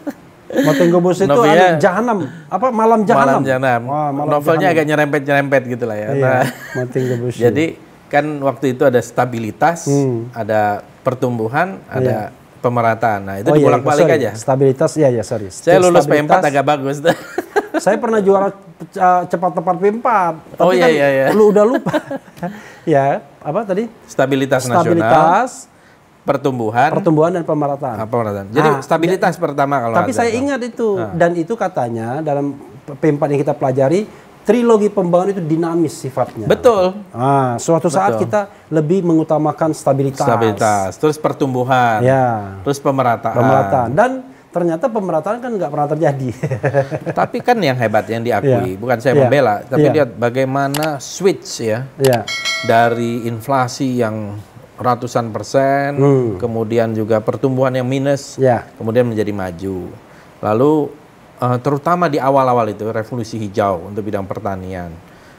Motengo 0.52 1.00
Bus 1.00 1.16
itu 1.18 1.28
Novelnya- 1.28 1.80
Jahanam. 1.80 2.28
Apa 2.46 2.68
Malam 2.70 3.08
Jahanam? 3.08 3.40
Malam 3.40 3.44
Jahanam. 3.46 3.82
Wah, 3.88 4.10
Malam 4.12 4.30
Novelnya 4.30 4.60
Jahanam. 4.62 4.76
agak 4.76 4.86
nyerempet-nyerempet 4.86 5.62
gitu 5.66 5.84
lah 5.86 5.96
ya. 5.96 6.10
Iya, 6.12 6.20
Nah, 6.20 6.44
Motengo 6.76 7.16
Bus. 7.18 7.36
jadi 7.48 7.66
kan 8.08 8.26
waktu 8.42 8.76
itu 8.76 8.84
ada 8.84 9.00
stabilitas, 9.00 9.88
Hmm. 9.88 10.28
ada 10.34 10.84
pertumbuhan, 11.02 11.82
ada 11.86 12.30
pemerataan. 12.58 13.20
Nah, 13.24 13.36
itu 13.38 13.48
Oh 13.48 13.54
iya, 13.54 13.60
dibolak-balik 13.60 14.06
sorry. 14.06 14.18
aja. 14.18 14.30
Stabilitas 14.34 14.92
ya 14.96 15.10
ya 15.10 15.22
sorry. 15.22 15.50
Saya 15.50 15.78
lulus 15.78 16.06
Stabilitas, 16.06 16.40
P4 16.40 16.48
agak 16.48 16.66
bagus. 16.68 16.96
Saya 17.84 17.98
pernah 17.98 18.20
juara 18.20 18.50
uh, 18.50 19.24
cepat 19.26 19.52
tepat 19.54 19.76
P4. 19.78 20.08
Tapi 20.54 20.60
Oh, 20.60 20.72
iya, 20.72 20.86
kan 20.86 20.90
iya, 20.92 21.08
iya. 21.10 21.26
Lu 21.32 21.50
udah 21.50 21.64
lupa. 21.64 21.94
ya, 22.86 23.06
apa 23.40 23.60
tadi? 23.64 23.90
Stabilitas, 24.06 24.62
nasional, 24.64 24.78
Stabilitas, 24.78 25.50
pertumbuhan, 26.22 26.90
pertumbuhan 26.92 27.32
dan 27.32 27.42
pemerataan. 27.42 27.98
apa 27.98 28.06
pemerataan. 28.08 28.48
Jadi 28.52 28.70
Ah, 28.70 28.78
stabilitas 28.80 29.34
pertama 29.36 29.82
kalau 29.82 29.96
Tapi 29.98 30.12
ada. 30.12 30.20
saya 30.22 30.32
ingat 30.32 30.62
itu 30.62 30.90
dan 31.14 31.34
itu 31.34 31.54
katanya 31.56 32.22
dalam 32.22 32.54
P4 32.92 33.22
yang 33.28 33.42
kita 33.42 33.54
pelajari 33.54 34.06
trilogi 34.42 34.90
pembangunan 34.90 35.38
itu 35.38 35.44
dinamis 35.44 35.94
sifatnya. 36.02 36.50
Betul. 36.50 36.98
Ah, 37.14 37.56
suatu 37.62 37.88
saat 37.88 38.18
kita 38.18 38.50
lebih 38.74 39.06
mengutamakan 39.06 39.72
stabilitas. 39.72 40.26
Stabilitas, 40.26 40.98
terus 40.98 41.18
pertumbuhan, 41.22 42.02
Ya. 42.02 42.58
terus 42.66 42.82
pemerataan. 42.82 43.38
Pemerataan 43.38 43.90
dan 43.94 44.12
ternyata 44.52 44.92
pemerataan 44.92 45.38
kan 45.40 45.52
nggak 45.56 45.72
pernah 45.72 45.88
terjadi. 45.88 46.30
Tapi 47.20 47.38
kan 47.40 47.56
yang 47.62 47.78
hebat 47.80 48.04
yang 48.10 48.20
diakui, 48.20 48.76
Iya. 48.76 48.82
bukan 48.82 48.98
saya 49.00 49.14
Iya. 49.16 49.22
membela, 49.24 49.56
tapi 49.64 49.88
Iya. 49.88 49.94
lihat 49.96 50.10
bagaimana 50.20 51.00
switch 51.00 51.64
ya 51.64 51.88
ya. 51.96 52.28
dari 52.68 53.24
inflasi 53.26 54.04
yang 54.04 54.36
ratusan 54.76 55.30
persen, 55.30 55.96
Hmm. 55.96 56.30
kemudian 56.36 56.92
juga 56.92 57.22
pertumbuhan 57.22 57.72
yang 57.72 57.86
minus, 57.86 58.36
Ya. 58.36 58.66
kemudian 58.76 59.06
menjadi 59.06 59.30
maju. 59.30 59.94
Lalu 60.42 60.90
eh, 61.42 61.58
terutama 61.60 62.06
di 62.06 62.18
awal-awal 62.18 62.70
itu 62.70 62.86
revolusi 62.88 63.36
hijau 63.38 63.90
untuk 63.90 64.02
bidang 64.02 64.24
pertanian, 64.24 64.94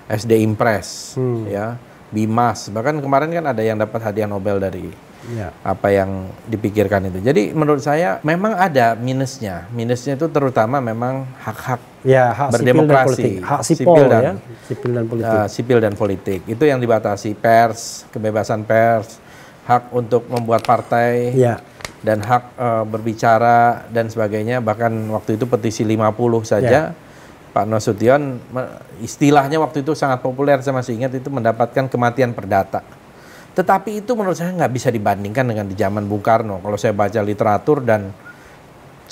SD 0.05 0.43
Impres, 0.43 1.15
Hmm. 1.15 1.47
ya, 1.47 1.79
Bimas, 2.09 2.69
bahkan 2.69 2.99
kemarin 2.99 3.33
kan 3.33 3.45
ada 3.47 3.62
yang 3.62 3.75
dapat 3.75 4.03
hadiah 4.03 4.27
Nobel 4.27 4.59
dari 4.59 4.93
Ya. 5.29 5.49
apa 5.62 5.88
yang 5.88 6.11
dipikirkan 6.45 7.07
itu. 7.07 7.23
Jadi 7.23 7.43
menurut 7.53 7.81
saya 7.81 8.19
memang 8.21 8.53
ada 8.53 8.93
minusnya. 8.93 9.71
Minusnya 9.71 10.12
itu 10.12 10.27
terutama 10.27 10.77
memang 10.77 11.25
hak-hak 11.38 11.79
Ya, 12.03 12.29
hak 12.29 12.51
sipil 12.51 12.59
dan 12.59 12.75
Berdemokrasi. 12.75 13.07
politik. 13.07 13.33
Hak 13.41 13.61
Sipil 13.62 13.79
sipil 13.87 14.05
dan- 14.05 14.21
ya. 14.21 14.33
Sipil 14.67 14.91
dan 14.91 15.05
politik. 15.07 15.31
uh, 15.33 15.47
sipil 15.47 15.79
dan 15.79 15.95
politik. 15.95 16.41
Itu 16.45 16.65
yang 16.67 16.77
dibatasi 16.77 17.31
pers, 17.33 17.81
kebebasan 18.11 18.67
pers, 18.67 19.23
hak 19.62 19.95
untuk 19.95 20.27
membuat 20.27 20.67
partai 20.67 21.31
ya. 21.33 21.62
Dan 22.03 22.19
hak 22.21 22.45
uh, 22.59 22.85
berbicara 22.85 23.87
dan 23.95 24.11
sebagainya. 24.11 24.59
Bahkan 24.59 25.11
waktu 25.15 25.38
itu 25.38 25.47
petisi 25.47 25.83
50 25.87 26.12
saja. 26.43 26.93
Pak 27.53 27.69
Nasution 27.69 28.41
istilahnya 29.05 29.61
waktu 29.61 29.85
itu 29.85 29.93
sangat 29.93 30.25
populer 30.25 30.57
saya 30.65 30.73
masih 30.73 30.97
ingat 30.97 31.12
itu 31.12 31.29
mendapatkan 31.29 31.85
kematian 31.85 32.33
perdata. 32.33 32.81
Tetapi 33.53 34.01
itu 34.01 34.17
menurut 34.17 34.33
saya 34.33 34.57
nggak 34.57 34.73
bisa 34.73 34.88
dibandingkan 34.88 35.45
dengan 35.45 35.69
di 35.69 35.77
zaman 35.77 36.09
Bung 36.09 36.25
Karno. 36.25 36.65
Kalau 36.65 36.81
saya 36.81 36.97
baca 36.97 37.21
literatur 37.21 37.85
dan 37.85 38.09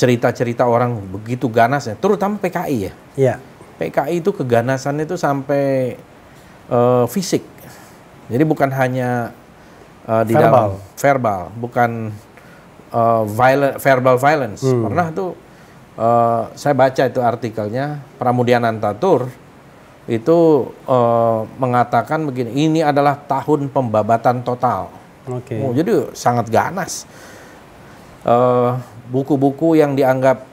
cerita-cerita 0.00 0.64
orang 0.64 0.96
begitu 0.96 1.52
ganasnya, 1.52 2.00
terutama 2.00 2.40
PKI 2.40 2.76
ya. 2.88 2.92
Ya. 3.20 3.34
PKI 3.76 4.24
itu 4.24 4.32
keganasannya 4.32 5.04
itu 5.04 5.20
sampai 5.20 6.00
eh, 6.72 7.04
fisik. 7.12 7.44
Jadi 8.32 8.44
bukan 8.48 8.72
hanya 8.72 9.36
eh, 10.08 10.24
di 10.24 10.32
Verbal. 10.32 10.48
dalam 10.48 10.96
verbal, 10.96 11.40
bukan 11.60 11.90
eh, 12.90 13.22
violent, 13.26 13.74
verbal 13.76 14.16
violence. 14.16 14.62
Hmm. 14.62 14.84
Pernah 14.84 15.06
tuh 15.10 15.30
eh, 15.94 16.42
saya 16.54 16.74
baca 16.74 17.02
itu 17.02 17.20
artikelnya 17.20 17.86
Pramudian 18.16 18.62
Antatur 18.62 19.30
itu 20.06 20.38
eh, 20.84 21.40
mengatakan 21.56 22.26
begini, 22.26 22.50
ini 22.52 22.80
adalah 22.80 23.14
tahun 23.16 23.70
pembabatan 23.70 24.42
total. 24.42 24.90
Oke. 25.30 25.54
Oh, 25.60 25.70
jadi 25.70 26.10
sangat 26.12 26.48
ganas. 26.48 27.06
Eh, 28.24 28.72
Buku-buku 29.10 29.74
yang 29.74 29.98
dianggap 29.98 30.46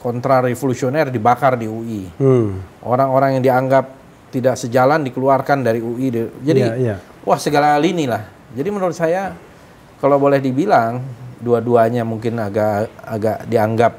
kontra 0.00 0.40
revolusioner 0.40 1.12
dibakar 1.12 1.60
di 1.60 1.68
UI. 1.68 2.08
Hmm. 2.16 2.56
Orang-orang 2.80 3.36
yang 3.36 3.44
dianggap 3.44 3.92
tidak 4.32 4.56
sejalan 4.56 5.04
dikeluarkan 5.04 5.60
dari 5.60 5.84
UI. 5.84 6.08
Di- 6.08 6.32
Jadi, 6.40 6.60
Iya, 6.64 6.72
iya. 6.80 6.96
wah 7.20 7.36
segala 7.36 7.76
lini 7.76 8.08
lah. 8.08 8.24
Jadi 8.56 8.68
menurut 8.72 8.96
saya, 8.96 9.36
kalau 10.00 10.16
boleh 10.16 10.40
dibilang, 10.40 11.04
dua-duanya 11.38 12.02
mungkin 12.02 12.36
agak 12.36 12.88
agak 12.98 13.44
dianggap 13.44 13.92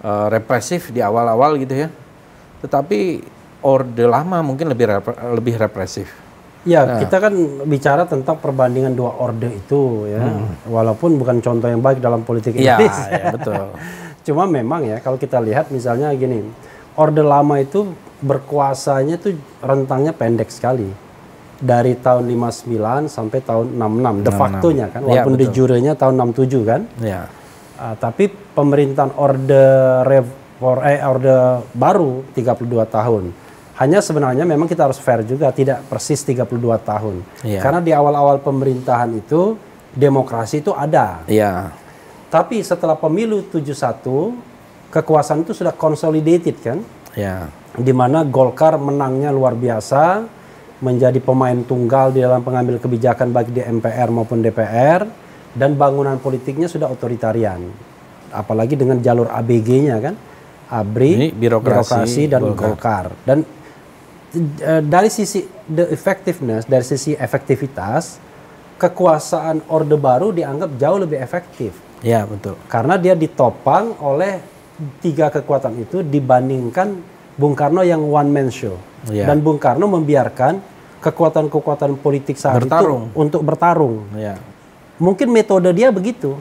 eh, 0.00 0.26
represif 0.28 0.90
di 0.90 1.00
awal-awal 1.00 1.56
gitu 1.56 1.74
ya. 1.76 1.88
Tetapi 2.58 2.98
orde 3.60 4.04
lama 4.04 4.40
mungkin 4.40 4.68
lebih 4.68 4.86
repre- 4.90 5.20
lebih 5.32 5.54
represif. 5.56 6.08
Ya, 6.62 6.82
Nah. 6.82 6.98
kita 6.98 7.20
kan 7.20 7.30
bicara 7.62 8.02
tentang 8.04 8.36
perbandingan 8.36 8.90
dua 8.92 9.14
orde 9.16 9.46
itu 9.48 10.06
ya. 10.08 10.18
Walaupun 10.64 11.14
bukan 11.14 11.38
contoh 11.38 11.66
yang 11.66 11.78
baik 11.78 11.98
dalam 11.98 12.22
politik 12.22 12.52
Hmm. 12.52 12.60
Iya, 12.60 12.74
Indonesia. 12.76 13.06
ya, 13.08 13.24
betul. 13.36 13.64
Cuma 14.24 14.42
memang 14.44 14.82
ya 14.82 14.98
kalau 14.98 15.14
kita 15.14 15.38
lihat 15.38 15.70
misalnya 15.70 16.10
gini, 16.12 16.42
orde 16.94 17.22
lama 17.22 17.54
itu 17.56 17.94
berkuasanya 18.18 19.16
tuh 19.16 19.34
rentangnya 19.60 20.10
pendek 20.10 20.48
sekali. 20.48 20.90
Dari 21.56 21.96
tahun 21.96 22.28
59 22.28 23.08
sampai 23.08 23.40
tahun 23.40 23.66
66 23.72 24.20
de 24.20 24.28
66. 24.28 24.36
facto-nya 24.36 24.86
kan, 24.88 25.00
Iya, 25.00 25.08
walaupun 25.08 25.32
de 25.32 25.38
betul. 25.40 25.54
jure-nya 25.54 25.92
tahun 25.94 26.14
67 26.14 26.62
kan. 26.62 26.80
Ya, 27.00 27.22
Ah, 27.76 27.92
tapi 27.92 28.28
pemerintahan 28.28 29.12
orde 29.14 29.64
revor 30.02 30.80
eh 30.82 30.96
orde 30.98 31.36
baru 31.72 32.24
32 32.32 32.56
tahun. 32.84 33.32
Hanya 33.76 34.00
sebenarnya 34.00 34.44
memang 34.44 34.64
kita 34.64 34.88
harus 34.88 34.96
fair 34.96 35.20
juga 35.20 35.52
tidak 35.52 35.84
persis 35.84 36.24
32 36.24 36.48
tahun. 36.78 37.20
Iya. 37.44 37.60
Karena 37.60 37.80
di 37.80 37.92
awal-awal 37.92 38.40
pemerintahan 38.40 39.12
itu 39.14 39.60
demokrasi 39.92 40.60
itu 40.60 40.72
ada. 40.72 41.20
iya, 41.26 41.68
Tapi 42.26 42.60
setelah 42.60 42.96
pemilu 42.96 43.44
71 43.44 44.32
kekuasaan 44.88 45.40
itu 45.40 45.52
sudah 45.52 45.72
consolidated 45.72 46.56
kan? 46.58 46.80
ya, 47.12 47.44
di 47.74 47.92
mana 47.92 48.24
Golkar 48.24 48.76
menangnya 48.76 49.28
luar 49.28 49.52
biasa, 49.52 50.24
menjadi 50.80 51.16
pemain 51.22 51.56
tunggal 51.64 52.12
di 52.12 52.20
dalam 52.20 52.44
pengambil 52.44 52.76
kebijakan 52.76 53.32
baik 53.32 53.50
di 53.52 53.64
MPR 53.64 54.08
maupun 54.12 54.44
DPR, 54.44 55.08
dan 55.56 55.72
bangunan 55.74 56.20
politiknya 56.20 56.68
sudah 56.68 56.92
otoritarian. 56.92 57.64
Apalagi 58.32 58.76
dengan 58.76 59.00
jalur 59.00 59.32
ABG-nya 59.32 59.96
kan, 60.02 60.14
ABRI, 60.68 61.10
Ini 61.16 61.28
birokrasi, 61.32 62.28
dan 62.28 62.42
Golkar. 62.44 62.60
Golkar. 62.60 63.06
Dan 63.24 63.38
eh, 64.60 64.82
dari 64.84 65.08
sisi 65.08 65.46
the 65.64 65.88
effectiveness, 65.88 66.68
dari 66.68 66.84
sisi 66.84 67.16
efektivitas, 67.16 68.26
kekuasaan 68.76 69.64
Orde 69.72 69.96
Baru 69.96 70.30
dianggap 70.30 70.76
jauh 70.76 71.00
lebih 71.00 71.16
efektif 71.16 71.72
ya 72.04 72.28
betul. 72.28 72.60
karena 72.68 73.00
dia 73.00 73.16
ditopang 73.16 73.96
oleh 74.04 74.40
tiga 75.00 75.32
kekuatan 75.32 75.80
itu 75.80 76.04
dibandingkan 76.04 77.15
Bung 77.36 77.52
Karno 77.52 77.80
yang 77.80 78.00
one 78.02 78.28
man 78.28 78.48
show 78.48 78.76
Iya. 79.06 79.28
dan 79.28 79.38
Bung 79.38 79.56
Karno 79.56 79.86
membiarkan 79.86 80.58
kekuatan-kekuatan 80.98 81.94
politik 81.96 82.34
saat 82.34 82.58
Bertarung. 82.58 83.08
itu 83.08 83.14
untuk 83.14 83.40
bertarung. 83.40 84.02
Ya, 84.16 84.34
Mungkin 84.96 85.28
metode 85.28 85.70
dia 85.70 85.92
begitu. 85.92 86.34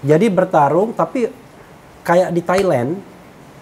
Jadi 0.00 0.30
bertarung 0.30 0.94
tapi 0.94 1.26
kayak 2.00 2.30
di 2.30 2.40
Thailand 2.40 2.96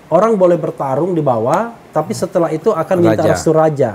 orang 0.07 0.37
boleh 0.37 0.55
bertarung 0.55 1.11
di 1.11 1.19
bawah 1.19 1.73
tapi 1.91 2.13
setelah 2.13 2.53
itu 2.53 2.69
akan 2.69 2.97
minta 3.01 3.25
Raja. 3.25 3.31
restu 3.33 3.51
raja. 3.51 3.93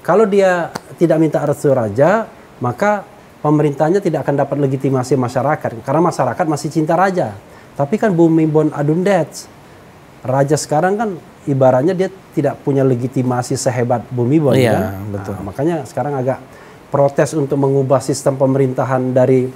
Kalau 0.00 0.22
dia 0.22 0.70
tidak 0.94 1.18
minta 1.18 1.42
restu 1.42 1.72
raja, 1.72 2.28
maka 2.58 3.02
pemerintahnya 3.40 3.98
tidak 3.98 4.22
akan 4.22 4.36
dapat 4.36 4.56
legitimasi 4.60 5.16
masyarakat 5.16 5.80
karena 5.80 6.02
masyarakat 6.04 6.44
masih 6.44 6.68
cinta 6.68 6.94
raja. 6.94 7.34
Tapi 7.74 7.96
kan 7.96 8.12
Bumibon 8.12 8.70
Adundets 8.70 9.48
raja 10.24 10.56
sekarang 10.56 10.94
kan 10.96 11.08
ibaratnya 11.46 11.94
dia 11.94 12.08
tidak 12.34 12.60
punya 12.66 12.82
legitimasi 12.82 13.54
sehebat 13.54 14.04
Bumibon 14.12 14.56
Iya, 14.58 14.92
kan? 14.96 15.12
betul. 15.14 15.34
Nah, 15.38 15.42
makanya 15.46 15.76
sekarang 15.86 16.14
agak 16.18 16.38
protes 16.90 17.32
untuk 17.34 17.56
mengubah 17.56 18.02
sistem 18.02 18.36
pemerintahan 18.36 19.14
dari 19.14 19.48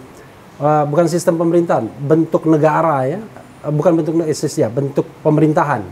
eh, 0.61 0.85
bukan 0.87 1.07
sistem 1.11 1.37
pemerintahan, 1.41 1.87
bentuk 2.01 2.47
negara 2.47 3.05
ya. 3.07 3.21
Eh, 3.67 3.73
bukan 3.73 3.93
bentuk 4.01 4.15
eh, 4.25 4.35
ya, 4.35 4.69
bentuk 4.71 5.07
pemerintahan 5.21 5.83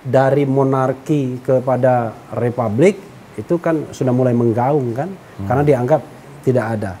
dari 0.00 0.48
monarki 0.48 1.44
kepada 1.44 2.16
republik 2.32 2.96
itu 3.36 3.60
kan 3.60 3.92
sudah 3.92 4.12
mulai 4.12 4.32
menggaung 4.32 4.96
kan 4.96 5.08
karena 5.44 5.62
dianggap 5.64 6.00
tidak 6.40 6.66
ada. 6.76 6.92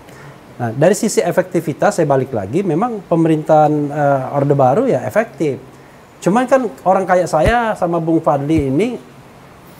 Nah, 0.60 0.70
dari 0.76 0.92
sisi 0.92 1.24
efektivitas 1.24 1.96
saya 1.96 2.04
balik 2.04 2.36
lagi 2.36 2.60
memang 2.60 3.00
pemerintahan 3.08 3.72
eh, 3.88 4.36
Orde 4.36 4.52
Baru 4.52 4.84
ya 4.84 5.00
efektif. 5.08 5.69
Cuman 6.20 6.44
kan 6.44 6.60
orang 6.82 7.04
kayak 7.04 7.26
saya 7.26 7.72
sama 7.74 7.96
Bung 7.96 8.20
Fadli 8.20 8.68
ini 8.68 8.88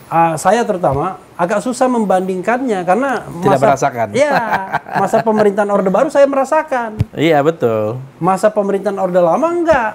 ah, 0.07 0.33
saya 0.35 0.61
terutama 0.61 1.21
agak 1.33 1.61
susah 1.61 1.85
membandingkannya 1.87 2.81
karena 2.81 3.25
Tidak 3.25 3.57
merasakan. 3.57 4.07
Iya, 4.11 4.33
masa 4.95 5.21
pemerintahan 5.21 5.69
Orde 5.69 5.87
Baru 5.87 6.09
saya 6.09 6.25
merasakan. 6.25 6.97
iya 7.13 7.39
betul. 7.39 7.97
Masa 8.17 8.49
pemerintahan 8.49 8.97
Orde 8.97 9.17
Lama 9.17 9.47
enggak. 9.47 9.91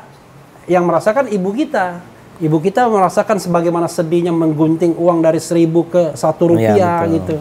Yang 0.67 0.85
merasakan 0.85 1.25
ibu 1.29 1.51
kita. 1.53 2.03
Ibu 2.37 2.59
kita 2.59 2.85
merasakan 2.87 3.39
sebagaimana 3.39 3.87
sedihnya 3.87 4.29
menggunting 4.29 4.93
uang 4.93 5.19
dari 5.21 5.39
seribu 5.39 5.87
ke 5.87 6.13
satu 6.13 6.47
Iya, 6.47 6.75
rupiah 6.75 6.97
betul. 7.01 7.13
gitu. 7.13 7.37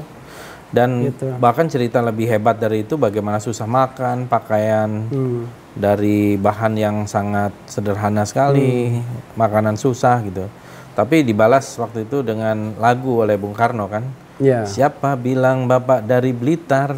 Dan 0.70 0.90
Gitu. 1.04 1.28
bahkan 1.36 1.66
cerita 1.66 2.00
lebih 2.00 2.28
hebat 2.28 2.56
dari 2.56 2.82
itu 2.82 2.96
bagaimana 2.96 3.38
susah 3.38 3.66
makan, 3.66 4.26
pakaian 4.26 4.90
Hmm. 5.08 5.44
Dari 5.76 6.34
bahan 6.36 6.74
yang 6.74 6.96
sangat 7.04 7.52
sederhana 7.66 8.24
sekali, 8.24 8.96
makanan 9.36 9.76
susah 9.76 10.24
gitu. 10.24 10.48
Tapi 10.92 11.22
dibalas 11.22 11.76
waktu 11.76 12.04
itu 12.04 12.24
dengan 12.24 12.72
lagu 12.76 13.20
oleh 13.20 13.36
Bung 13.36 13.52
Karno 13.52 13.86
kan. 13.86 14.08
Ya. 14.38 14.64
Siapa 14.64 15.16
bilang 15.16 15.68
Bapak 15.68 16.02
dari 16.02 16.32
Blitar, 16.32 16.96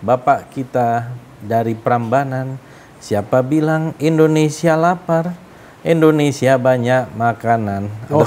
Bapak 0.00 0.48
kita 0.50 1.12
dari 1.38 1.72
Prambanan. 1.72 2.56
Siapa 2.96 3.38
bilang 3.40 3.92
Indonesia 3.98 4.72
lapar, 4.74 5.36
Indonesia 5.82 6.56
banyak 6.56 7.12
makanan. 7.12 7.86
Oh. 8.08 8.24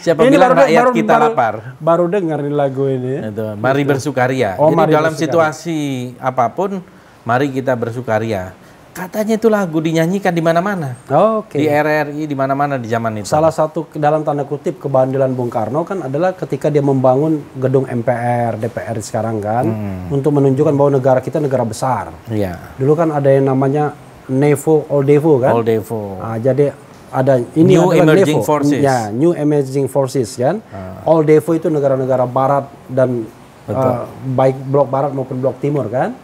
Siapa 0.00 0.22
Ini 0.22 0.30
bilang 0.30 0.54
baru- 0.54 0.62
rakyat 0.64 0.80
baru- 0.80 0.94
kita 0.94 1.12
baru- 1.12 1.24
lapar? 1.28 1.54
Baru 1.76 2.04
dengar 2.06 2.38
nih 2.40 2.54
lagu 2.54 2.84
ini. 2.86 3.14
Itu, 3.26 3.44
mari 3.56 3.82
bersukaria. 3.82 4.54
Oh, 4.56 4.70
Jadi 4.70 4.76
mari 4.76 4.92
dalam 4.92 5.12
bersukaria. 5.12 5.26
situasi 5.28 5.78
apa 6.16 6.46
pun, 6.48 6.78
mari 7.26 7.50
kita 7.50 7.74
bersukaria. 7.74 8.54
Katanya 8.96 9.36
itu 9.36 9.52
lagu 9.52 9.76
dinyanyikan 9.76 10.32
di 10.32 10.40
mana-mana. 10.40 10.96
Oke. 11.36 11.60
Di 11.60 11.68
RRI 11.68 12.24
di 12.24 12.32
mana-mana 12.32 12.80
di 12.80 12.88
zaman 12.88 13.20
itu. 13.20 13.28
Salah 13.28 13.52
satu 13.52 13.84
dalam 13.92 14.24
tanda 14.24 14.48
kutip 14.48 14.80
kebandelan 14.80 15.36
Bung 15.36 15.52
Karno 15.52 15.84
kan 15.84 16.08
adalah 16.08 16.32
ketika 16.32 16.72
dia 16.72 16.80
membangun 16.80 17.44
gedung 17.60 17.84
MPR, 17.84 18.56
DPR 18.56 18.96
sekarang 19.04 19.36
kan 19.36 19.68
Hmm. 19.68 20.08
untuk 20.08 20.32
menunjukkan 20.32 20.72
bahwa 20.72 20.96
negara 20.96 21.20
kita 21.20 21.44
negara 21.44 21.68
besar. 21.68 22.08
Iya. 22.32 22.72
Dulu 22.80 22.96
kan 22.96 23.12
ada 23.12 23.28
yang 23.28 23.52
namanya 23.52 23.92
Nevo 24.32 24.88
Oldevo 24.88 25.44
kan. 25.44 25.52
All 25.52 25.60
Devo. 25.60 26.16
Ah, 26.16 26.40
jadi 26.40 26.72
ada 27.12 27.36
ini 27.52 27.76
New 27.76 27.92
Emerging 27.92 28.40
NEVO. 28.40 28.48
Forces. 28.48 28.80
Ya, 28.80 29.12
New 29.12 29.36
Emerging 29.36 29.92
Forces 29.92 30.40
kan. 30.40 30.64
Ah. 30.72 31.04
All 31.04 31.20
Devo 31.20 31.52
itu 31.52 31.68
negara-negara 31.68 32.24
barat 32.24 32.64
dan 32.88 33.28
uh, 33.68 34.08
baik 34.32 34.56
blok 34.66 34.88
barat 34.88 35.12
maupun 35.12 35.36
blok 35.36 35.60
timur 35.60 35.84
kan. 35.92 36.16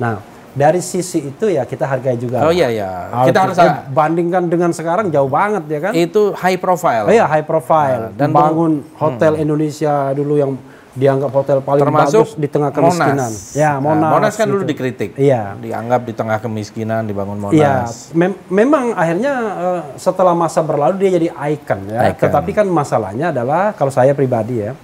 Nah, 0.00 0.16
dari 0.50 0.80
sisi 0.80 1.22
itu 1.22 1.46
ya 1.46 1.62
kita 1.62 1.84
hargai 1.84 2.16
juga. 2.16 2.42
Oh 2.42 2.50
iya 2.50 2.66
ya. 2.68 2.90
Ah, 3.06 3.22
Kita 3.22 3.38
harus 3.44 3.58
bandingkan 3.88 4.48
dengan 4.48 4.72
sekarang 4.72 5.06
jauh 5.08 5.28
banget 5.28 5.62
ya 5.68 5.78
kan. 5.80 5.92
itu 5.94 6.32
high 6.34 6.56
profile. 6.56 7.06
Oh 7.06 7.12
iya 7.12 7.22
high 7.24 7.44
profile 7.44 8.10
dan 8.10 8.10
Hmm. 8.10 8.18
dan 8.18 8.30
bangun 8.32 8.72
hotel 8.96 9.32
Indonesia 9.36 10.10
dulu 10.10 10.34
yang 10.34 10.52
dianggap 10.90 11.30
hotel 11.30 11.62
paling 11.62 11.78
Termasuk 11.80 12.18
bagus 12.26 12.34
di 12.34 12.48
tengah 12.50 12.74
kemiskinan. 12.74 13.30
Monas. 13.30 13.54
Ya, 13.54 13.70
Nah, 13.70 13.78
Monas. 13.78 14.10
Monas 14.10 14.34
kan 14.34 14.46
dulu 14.50 14.66
gitu. 14.66 14.70
dikritik. 14.74 15.10
Iya. 15.14 15.54
Dianggap 15.54 16.02
di 16.02 16.12
tengah 16.12 16.38
kemiskinan 16.40 17.06
dibangun 17.06 17.38
Monas. 17.38 17.54
Iya, 17.54 17.86
mem- 18.10 18.42
memang 18.50 18.90
akhirnya 18.92 19.32
eh, 19.38 19.80
setelah 19.94 20.34
masa 20.34 20.66
berlalu 20.66 20.98
dia 20.98 21.10
jadi 21.14 21.28
icon 21.46 21.80
ya. 21.86 22.10
Icon. 22.10 22.26
Tetapi 22.26 22.50
kan 22.52 22.66
masalahnya 22.66 23.30
adalah 23.30 23.70
kalau 23.70 23.94
saya 23.94 24.10
pribadi 24.12 24.66
ya, 24.66 24.74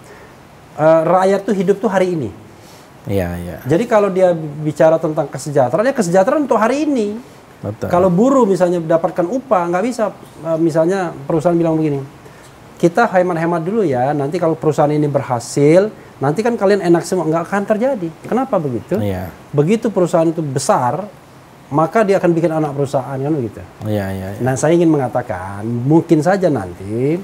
eh, 0.76 1.00
rakyat 1.02 1.40
tuh 1.42 1.54
hidup 1.56 1.82
tuh 1.82 1.90
hari 1.90 2.14
ini. 2.14 2.30
Iya, 3.06 3.28
iya. 3.38 3.56
Jadi 3.62 3.84
kalau 3.86 4.10
dia 4.10 4.34
bicara 4.36 4.98
tentang 4.98 5.30
kesejahteraan, 5.30 5.86
ya 5.86 5.94
kesejahteraan 5.94 6.42
untuk 6.44 6.58
hari 6.58 6.86
ini. 6.86 7.16
Betul. 7.62 7.88
Kalau 7.88 8.10
buruh 8.12 8.44
misalnya 8.44 8.82
mendapatkan 8.82 9.24
upah, 9.24 9.62
nggak 9.70 9.84
bisa. 9.86 10.12
eh, 10.44 10.58
misalnya 10.58 11.14
perusahaan 11.24 11.56
bilang 11.56 11.78
begini, 11.78 12.02
kita 12.76 13.08
hemat-hemat 13.08 13.62
dulu 13.62 13.86
ya. 13.86 14.12
Nanti 14.12 14.36
kalau 14.36 14.58
perusahaan 14.58 14.90
ini 14.92 15.06
berhasil, 15.08 15.88
nanti 16.20 16.42
kan 16.42 16.58
kalian 16.58 16.82
enak 16.82 17.06
semua. 17.06 17.24
Nggak 17.24 17.42
akan 17.46 17.62
terjadi. 17.64 18.08
Kenapa 18.26 18.58
begitu? 18.60 18.98
Iya. 19.00 19.30
Begitu 19.54 19.88
perusahaan 19.88 20.28
itu 20.28 20.42
besar, 20.44 21.06
maka 21.70 22.02
dia 22.06 22.18
akan 22.18 22.30
bikin 22.34 22.52
anak 22.52 22.74
perusahaan 22.74 23.16
kan 23.16 23.32
begitu. 23.32 23.62
Iya, 23.86 24.06
iya. 24.12 24.28
iya. 24.36 24.40
Nah, 24.42 24.54
saya 24.58 24.74
ingin 24.74 24.90
mengatakan 24.90 25.62
mungkin 25.64 26.20
saja 26.20 26.46
nanti 26.50 27.18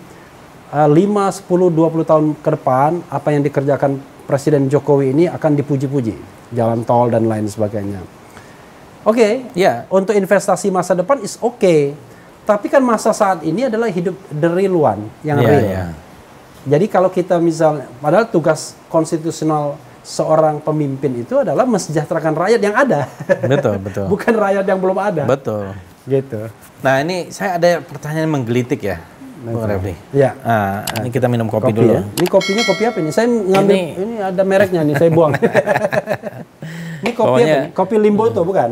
uh, 0.72 0.88
5, 0.88 0.96
10, 1.44 1.46
20 1.46 2.02
tahun 2.04 2.24
ke 2.34 2.50
depan 2.56 2.90
apa 3.06 3.28
yang 3.30 3.44
dikerjakan 3.44 3.92
Presiden 4.24 4.66
Jokowi 4.66 5.12
ini 5.12 5.24
akan 5.28 5.52
dipuji-puji, 5.54 6.14
jalan 6.50 6.82
tol 6.82 7.06
dan 7.06 7.28
lain 7.28 7.44
sebagainya. 7.44 8.00
Oke, 9.02 9.50
Iya. 9.52 9.84
untuk 9.90 10.14
investasi 10.14 10.70
masa 10.70 10.94
depan 10.94 11.18
is 11.20 11.34
oke. 11.36 11.92
Tapi 12.42 12.66
kan 12.66 12.82
masa 12.82 13.10
saat 13.10 13.42
ini 13.42 13.66
adalah 13.66 13.86
hidup 13.86 14.14
the 14.30 14.48
real 14.48 14.78
one, 14.78 15.06
yang 15.22 15.38
Iya, 15.38 15.46
real. 15.48 15.62
iya. 15.62 15.84
Jadi 16.62 16.86
kalau 16.86 17.10
kita 17.10 17.38
misalnya, 17.38 17.90
padahal 17.98 18.30
tugas 18.30 18.78
konstitusional 18.86 19.74
seorang 20.02 20.58
pemimpin 20.58 21.22
itu 21.22 21.38
adalah 21.38 21.62
mensejahterakan 21.62 22.34
rakyat 22.34 22.60
yang 22.62 22.74
ada, 22.74 23.06
Betul, 23.46 23.78
betul. 23.86 24.06
bukan 24.06 24.34
rakyat 24.34 24.64
yang 24.66 24.78
belum 24.78 24.98
ada. 24.98 25.22
Betul. 25.26 25.74
Gitu. 26.02 26.50
Nah, 26.82 26.98
ini 26.98 27.30
saya 27.30 27.58
ada 27.58 27.78
pertanyaan 27.78 28.26
menggelitik 28.26 28.82
ya, 28.82 28.98
Bung 29.44 29.64
Refli. 29.64 29.94
Ya. 30.10 30.38
Ah, 30.40 30.86
ini 30.96 31.10
kita 31.10 31.26
minum 31.26 31.46
kopi, 31.46 31.68
Kopi 31.68 31.76
dulu. 31.76 31.92
ya. 31.92 32.02
Ini 32.06 32.26
kopinya 32.26 32.62
kopi 32.62 32.82
apa 32.84 32.96
ini? 32.96 33.10
Saya 33.10 33.26
ngambil 33.26 33.74
Ini- 33.74 33.90
ini, 33.96 34.14
ada 34.16 34.42
mereknya 34.42 34.80
nih, 34.82 34.94
saya 34.96 35.10
buang. 35.10 35.34
ini 37.02 37.10
kopi 37.10 37.26
Pokoknya- 37.42 37.58
apa? 37.60 37.74
Kopi 37.74 37.94
Limboto 37.98 38.40
bukan? 38.42 38.70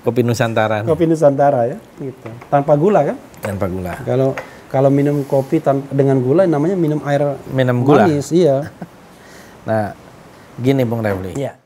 Kopi 0.00 0.20
Nusantara 0.22 0.80
nih, 0.80 0.88
kopi 0.88 1.04
Nusantara 1.04 1.60
ya, 1.66 1.76
gitu. 1.98 2.28
Tanpa 2.46 2.72
gula 2.74 3.00
kan? 3.04 3.16
tanpa 3.40 3.66
gula. 3.66 3.92
Kalau 4.00 4.32
kalau 4.66 4.88
minum 4.88 5.22
kopi 5.22 5.58
tan- 5.58 5.86
dengan 5.88 6.16
gula 6.16 6.44
namanya 6.44 6.74
minum 6.74 7.02
air 7.02 7.34
Minum 7.48 7.82
gula. 7.82 8.06
manis, 8.06 8.30
iya. 8.30 8.62
Nah, 9.64 9.96
gini 10.54 10.84
Bung 10.84 11.00
Refli. 11.00 11.34
Iya. 11.34 11.56